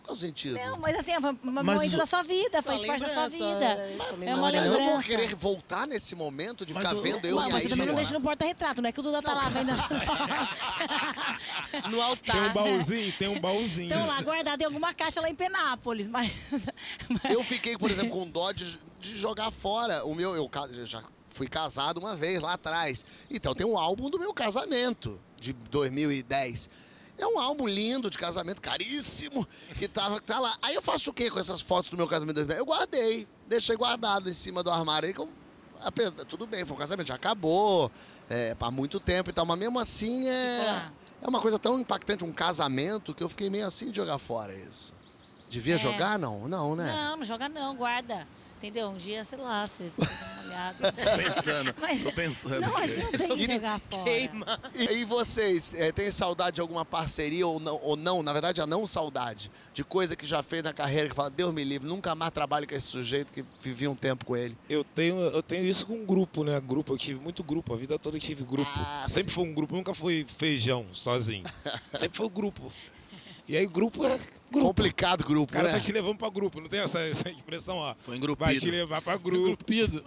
[0.04, 0.56] Qual é o sentido?
[0.58, 3.66] Não, mas assim, uma Mas momento da sua vida, faz parte da sua lembrança, vida.
[3.66, 4.58] é, É uma memória.
[4.58, 5.04] eu vou lembrança.
[5.04, 7.86] querer voltar nesse momento de Mas ficar o- vendo eu e mas a você também
[7.86, 9.72] não deixa no porta-retrato, não é que o Duda tá lá vendo.
[11.90, 12.36] No altar.
[12.36, 13.88] Tem um baúzinho, tem um baúzinho.
[13.94, 16.32] Então lá, guardado em alguma caixa lá em Penápolis, mas.
[17.10, 20.04] mas- Eu fiquei, por exemplo, com dó de, de jogar fora.
[20.06, 20.50] O meu, eu
[20.86, 23.06] já fui casado uma vez lá atrás.
[23.30, 25.20] Então tem um álbum do meu casamento.
[25.40, 26.70] de 2010.
[27.18, 29.48] É um álbum lindo de casamento, caríssimo,
[29.78, 30.58] que tava, tá lá.
[30.62, 32.60] Aí eu faço o quê com essas fotos do meu casamento de 2010?
[32.60, 35.30] Eu guardei, deixei guardado em cima do armário aí, que eu,
[35.84, 37.92] apesar- tudo bem, foi um casamento, já acabou,
[38.30, 40.82] é, há muito tempo e tal, mas mesmo assim é,
[41.22, 44.56] é uma coisa tão impactante, um casamento, que eu fiquei meio assim de jogar fora
[44.56, 44.94] isso.
[45.50, 45.78] Devia É.
[45.78, 46.18] jogar?
[46.18, 46.92] Não, não, né?
[46.92, 48.28] Não, não joga não, guarda.
[48.62, 48.90] Entendeu?
[48.90, 50.92] Um dia, sei lá, você dá uma olhada.
[50.94, 52.62] Tô pensando, Mas- tô pensando.
[52.62, 54.12] Não, acho que não tem que jogar fora.
[54.76, 58.22] E, e vocês, é, têm saudade de alguma parceria ou não, ou não?
[58.22, 59.52] Na verdade, a não saudade.
[59.74, 62.68] De coisa que já fez na carreira, que fala, Deus me livre, nunca mais trabalho
[62.68, 64.56] com esse sujeito que vivi um tempo com ele.
[64.70, 66.60] Eu tenho, eu tenho isso com grupo, né?
[66.62, 68.70] Grupo, eu tive muito grupo, a vida toda eu tive grupo.
[68.76, 71.46] Ah, Sempre foi um grupo, nunca foi feijão, sozinho.
[71.98, 72.72] Sempre foi grupo.
[73.48, 74.18] E aí grupo é
[74.52, 74.68] grupo.
[74.68, 75.74] Complicado grupo, O cara né?
[75.76, 77.96] tá te levando pra grupo, não tem essa, essa expressão, ó.
[78.00, 78.46] Foi engrupido.
[78.46, 79.58] Vai te levar pra grupo.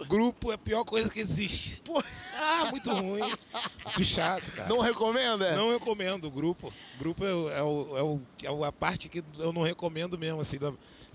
[0.07, 1.81] Grupo é a pior coisa que existe.
[2.37, 3.21] Ah, muito ruim.
[3.21, 4.67] Muito chato, cara.
[4.67, 5.55] Não recomenda?
[5.55, 6.71] Não recomendo grupo.
[6.99, 10.41] Grupo é, o- é, o- é, o- é a parte que eu não recomendo mesmo,
[10.41, 10.73] assim, da,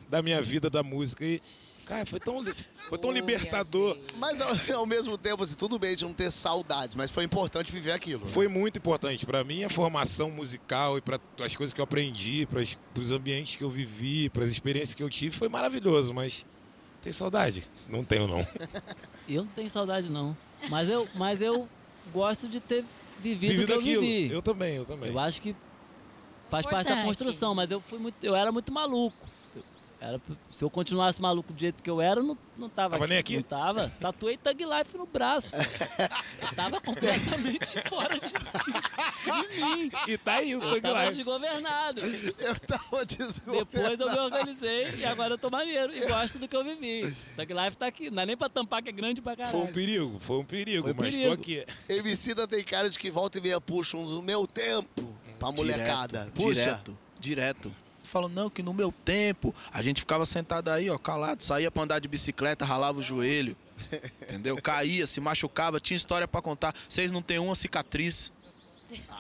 [0.09, 1.23] da minha vida, da música.
[1.25, 1.39] E,
[1.91, 2.45] cara, foi tão,
[2.89, 3.99] foi tão libertador.
[4.17, 7.73] Mas ao, ao mesmo tempo, assim, tudo bem de não ter saudades, mas foi importante
[7.73, 8.25] viver aquilo.
[8.25, 8.31] né?
[8.33, 12.47] Foi muito importante para mim a formação musical e para as coisas que eu aprendi,
[12.47, 12.61] para
[13.01, 16.47] os ambientes que eu vivi, para as experiências que eu tive, foi maravilhoso, mas
[17.03, 17.67] tem saudade?
[17.89, 18.47] Não tenho não.
[19.29, 20.37] Eu não tenho saudade, não.
[20.69, 21.69] Mas eu, mas eu
[22.13, 22.85] gosto de ter
[23.21, 24.01] vivido o Vivido eu aquilo.
[24.03, 24.35] vivi.
[24.35, 25.09] Eu também, eu também.
[25.11, 25.55] Eu acho que
[26.51, 27.07] faz parte da Importante.
[27.07, 29.30] construção, mas eu fui muito, eu era muito maluco.
[30.01, 30.19] Era,
[30.51, 33.19] se eu continuasse maluco do jeito que eu era, eu não, não tava, Tava nem
[33.19, 33.37] aqui?
[33.37, 33.93] Não tava.
[34.01, 35.55] Tatuei Thug Life no braço.
[36.57, 39.91] tava completamente fora de, de, de mim.
[40.09, 41.15] E tá aí o Eu Thug tava Life.
[41.17, 42.01] desgovernado.
[42.39, 43.69] Eu tava desgovernado.
[43.73, 47.15] Depois eu me organizei e agora eu tô maneiro e gosto do que eu vivi.
[47.37, 48.09] Thug Life tá aqui.
[48.11, 49.53] Não é nem pra tampar que é grande pra caralho.
[49.59, 51.29] Foi um perigo, foi um perigo, Foi um mas perigo.
[51.37, 51.67] tô aqui.
[51.89, 56.21] Emicida tem cara de que volta e meia puxa um do meu tempo pra molecada.
[56.21, 56.55] Direto, Puxa.
[56.55, 57.75] Direto, direto.
[58.11, 61.85] Falou, não, que no meu tempo a gente ficava sentado aí, ó, calado, saía pra
[61.85, 63.57] andar de bicicleta, ralava o joelho.
[64.21, 64.61] Entendeu?
[64.61, 66.75] Caía, se machucava, tinha história pra contar.
[66.89, 68.33] Vocês não têm uma cicatriz.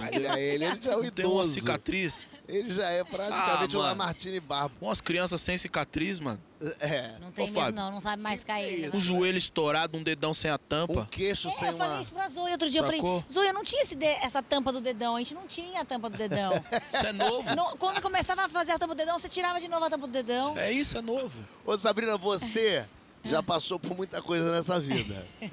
[0.00, 1.54] Olha ele, ele já é um Não tem uma idoso.
[1.54, 2.26] cicatriz.
[2.50, 3.82] Ele já é praticamente Ah, um.
[3.82, 4.74] Lamartine Barbo.
[4.80, 6.40] Umas crianças sem cicatriz, mano.
[6.80, 7.14] É.
[7.20, 7.90] Não tem Ô, mesmo, não.
[7.92, 8.94] Não sabe mais cair.
[8.94, 11.06] Um joelho estourado, um dedão sem a tampa.
[11.10, 12.02] queixo É, sem eu falei uma...
[12.02, 12.80] isso pra Zoe outro dia.
[12.80, 13.20] Eu Sacou?
[13.22, 15.16] falei, Zoe, eu não tinha esse de- essa tampa do dedão.
[15.16, 16.52] A gente não tinha a tampa do dedão.
[16.92, 17.54] Isso é novo.
[17.54, 19.90] Não- quando eu começava a fazer a tampa do dedão, você tirava de novo a
[19.90, 20.58] tampa do dedão.
[20.58, 21.38] É isso, é novo.
[21.64, 22.84] Ô Sabrina, você
[23.24, 25.26] já passou por muita coisa nessa vida.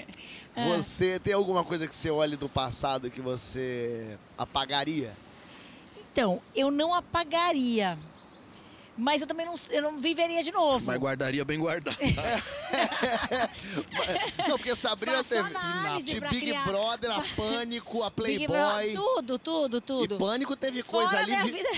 [0.75, 5.15] Você tem alguma coisa que você olhe do passado que você apagaria?
[6.17, 7.95] Então, eu não apagaria.
[8.97, 10.83] Mas eu também não, eu não viveria de novo.
[10.87, 11.95] Mas guardaria bem guardado.
[14.49, 18.93] Não, porque Sabrina Faço teve de Big criar- Brother, a Pânico, a Playboy.
[18.95, 20.15] Tudo, tudo, tudo.
[20.15, 21.69] E Pânico teve Fora coisa ali de, vida-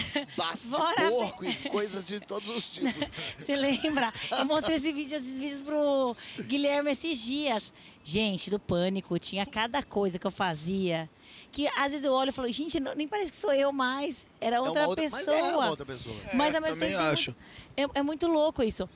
[0.56, 2.94] de Fora porco e coisas de todos os tipos.
[3.38, 4.14] Você lembra?
[4.32, 7.74] Eu mostrei esse vídeo, esses vídeos pro Guilherme esses dias.
[8.06, 11.10] Gente, do pânico, tinha cada coisa que eu fazia.
[11.52, 14.28] Que às vezes eu olho e falo, gente, não- nem parece que sou eu mais.
[14.40, 15.22] Era outra, é uma outra, pessoa.
[15.22, 16.16] Mas é uma outra pessoa.
[16.34, 17.36] Mas ao mesmo também tempo tem acho.
[17.76, 18.88] muito- é, é muito louco isso.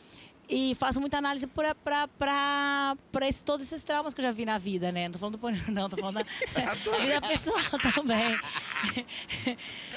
[0.47, 4.32] E faço muita análise pra, pra, pra, pra esse- todos esses traumas que eu já
[4.32, 5.06] vi na vida, né?
[5.06, 6.24] Não tô falando do pânico, não, tô falando da,
[6.54, 7.62] da vida pessoal
[7.95, 8.38] também.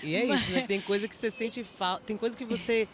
[0.02, 0.62] E é isso, né?
[0.66, 2.88] Tem coisa que você sente falta, tem coisa que você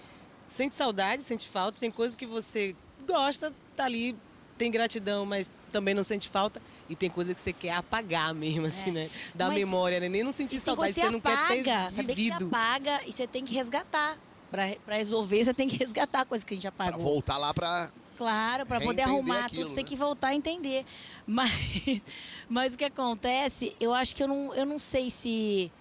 [0.48, 2.74] sente saudade, sente falta, tem coisa que você
[3.06, 4.16] gosta, tá ali,
[4.58, 6.60] tem gratidão, mas também não sente falta.
[6.88, 9.08] E tem coisa que você quer apagar mesmo, assim, né?
[9.34, 10.08] Da Mas- memória, né?
[10.08, 12.44] Nem não sentir E se saudade, você você não apaga, quer ter saber que você
[12.44, 14.18] apaga e você tem que resgatar.
[14.50, 17.02] Pra, pra resolver, você tem que resgatar a coisa que a gente Pra apagou.
[17.04, 17.90] voltar lá pra.
[18.18, 19.88] Claro, para poder arrumar aquilo, tudo, você tem né?
[19.88, 20.84] que voltar a entender.
[21.26, 22.02] Mas,
[22.48, 25.72] mas o que acontece, eu acho que eu não, eu não sei se.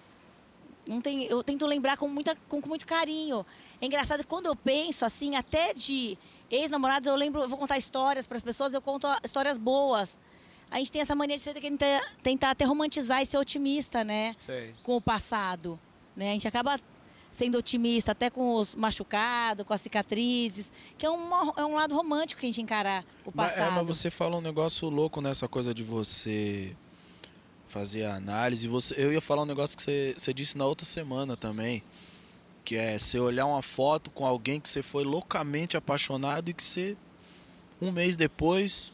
[0.88, 3.44] Não tem, eu tento lembrar com, muita, com, com muito carinho.
[3.80, 6.16] É engraçado que quando eu penso assim, até de
[6.50, 10.18] ex-namorados, eu lembro, eu vou contar histórias para as pessoas, eu conto histórias boas.
[10.72, 14.34] A gente tem essa mania de você tentar, tentar até romantizar e ser otimista, né?
[14.38, 14.74] Sei.
[14.82, 15.78] com o passado.
[16.16, 16.30] Né?
[16.30, 16.80] A gente acaba
[17.30, 21.94] sendo otimista até com os machucados, com as cicatrizes, que é, uma- é um lado
[21.94, 23.68] romântico que a gente encarar o Mas, passado.
[23.72, 26.74] é, mas você fala um negócio louco nessa coisa de você
[27.68, 28.66] fazer a análise.
[28.68, 31.82] Você, eu ia falar um negócio que você, você disse na outra semana também.
[32.64, 36.62] Que é você olhar uma foto com alguém que você foi loucamente apaixonado e que
[36.62, 36.96] você,
[37.80, 38.92] um mês depois,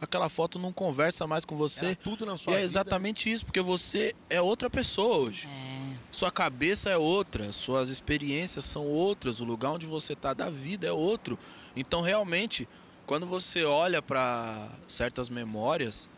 [0.00, 1.86] aquela foto não conversa mais com você.
[1.86, 2.64] Era tudo na E sua é vida.
[2.64, 5.46] exatamente isso, porque você é outra pessoa hoje.
[5.46, 5.96] É.
[6.10, 10.86] Sua cabeça é outra, suas experiências são outras, o lugar onde você está da vida
[10.86, 11.38] é outro.
[11.76, 12.66] Então, realmente,
[13.06, 16.08] quando você olha para certas memórias,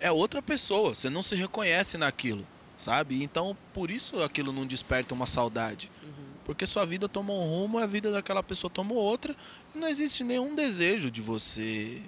[0.00, 2.46] é outra pessoa, você não se reconhece naquilo.
[2.78, 3.22] sabe?
[3.22, 5.90] Então, por isso aquilo não desperta uma saudade.
[6.46, 9.36] Porque sua vida tomou um rumo, a vida daquela pessoa tomou outra,
[9.74, 12.00] e não existe nenhum desejo de você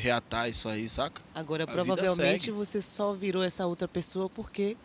[0.00, 1.22] reatar isso aí, saca?
[1.34, 4.76] Agora, A provavelmente você só virou essa outra pessoa porque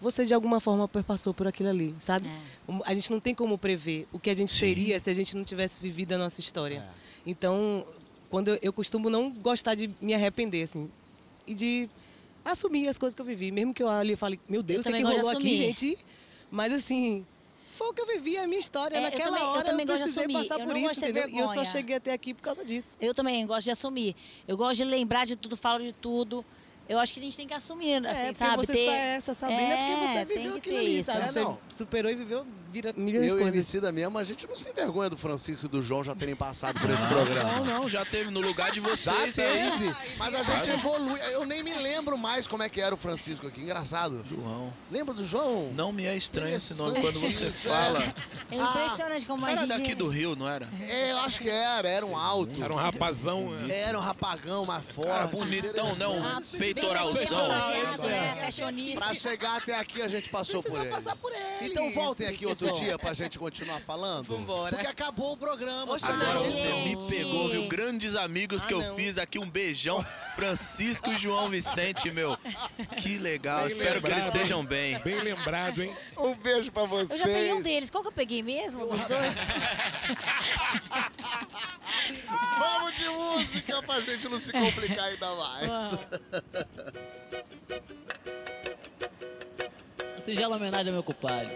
[0.00, 2.28] você de alguma forma passou por aquilo ali, sabe?
[2.68, 5.36] Um- A gente não tem como prever o que a gente seria se a gente
[5.36, 6.82] não tivesse vivido a nossa história.
[7.26, 7.84] Então,
[8.30, 10.90] quando eu, eu costumo não gostar de me arrepender, assim,
[11.46, 11.88] e de
[12.44, 14.82] assumir as coisas que eu vivi, mesmo que eu olhe e fale, meu Deus, o
[14.82, 15.98] que, é que rolou aqui, gente?
[16.50, 17.24] Mas assim,
[17.82, 18.94] foi o que eu vivi, a minha história.
[18.96, 20.48] É, eu Naquela também- eu hora também gosto de precisei assumir.
[20.48, 21.28] passar Eu por isso, entendeu?
[21.28, 22.96] E eu só cheguei até aqui por causa disso.
[23.00, 24.14] Eu também gosto de assumir.
[24.46, 26.44] Eu gosto de lembrar de tudo, falo de tudo.
[26.88, 28.56] Eu acho que a gente tem que assumir, assim, é, porque sabe?
[28.66, 28.84] você Ter...
[28.86, 31.22] só é essa Sabrina porque você É, viveu que aquilo ali, isso, sabe?
[31.24, 31.58] é, Você não.
[31.68, 33.54] superou e viveu vira, milhões de Eu e coisas.
[33.54, 36.80] Emicida mesmo, a gente não se envergonha do Francisco e do João já terem passado
[36.80, 37.52] por esse programa.
[37.52, 41.20] Não, não, já teve no lugar de vocês Já teve, mas a gente evolui.
[41.32, 43.60] Eu nem me lembro mais como é que era o Francisco aqui.
[43.60, 44.22] Engraçado.
[44.26, 44.72] João.
[44.90, 45.70] Lembra do João?
[45.74, 48.14] Não me é estranho esse nome quando você fala.
[48.50, 49.68] É impressionante como a Era gente...
[49.68, 50.68] daqui do Rio, não era?
[50.80, 51.88] É, eu acho que era.
[51.88, 52.62] Era um alto.
[52.62, 53.50] Era um rapazão.
[53.68, 55.10] Era um rapagão mais forte.
[55.12, 56.06] Cara, bonitão, né?
[56.06, 56.22] Um
[56.74, 57.52] peitoralzão.
[58.08, 59.00] É, fashionista.
[59.00, 60.90] Pra chegar até aqui, a gente passou por ele.
[60.90, 61.70] passar por ele.
[61.72, 64.26] Então voltem aqui outro dia pra gente continuar falando.
[64.26, 64.76] Vambora.
[64.76, 65.96] Porque acabou o programa.
[65.96, 67.68] Agora você me pegou, viu?
[67.68, 69.38] Grandes amigos Ah, que eu fiz aqui.
[69.38, 70.04] Um beijão.
[70.34, 72.36] Francisco e João Vicente, meu.
[72.96, 73.60] Que legal.
[73.60, 74.98] Bem Espero que eles lembrado, estejam bem.
[75.00, 75.94] Bem lembrado, hein?
[76.16, 77.10] Um beijo pra vocês.
[77.10, 77.90] Eu já peguei um deles.
[77.90, 78.86] Qual que eu peguei mesmo?
[78.86, 79.34] Dos dois?
[82.58, 85.68] Vamos de música pra gente não se complicar ainda mais.
[90.00, 91.52] Uma singela homenagem ao meu compadre.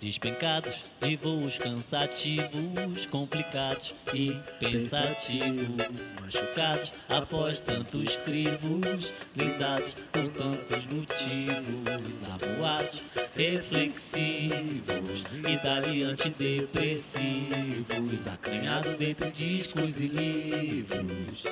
[0.00, 12.28] Despencados de voos cansativos, complicados e pensativos, machucados após tantos crivos, blindados por tantos motivos,
[12.28, 21.44] avoados, reflexivos e dali antidepressivos, acanhados entre discos e livros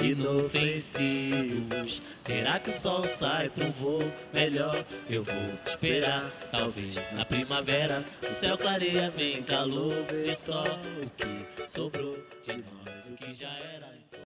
[0.00, 2.02] inofensivos.
[2.20, 4.84] Será que o sol sai pra um voo melhor?
[5.08, 5.34] Eu vou
[5.66, 8.04] esperar, talvez na primavera.
[8.22, 10.64] O céu clareia, vem calor, vê só
[11.02, 13.88] o que sobrou de nós, o que já era.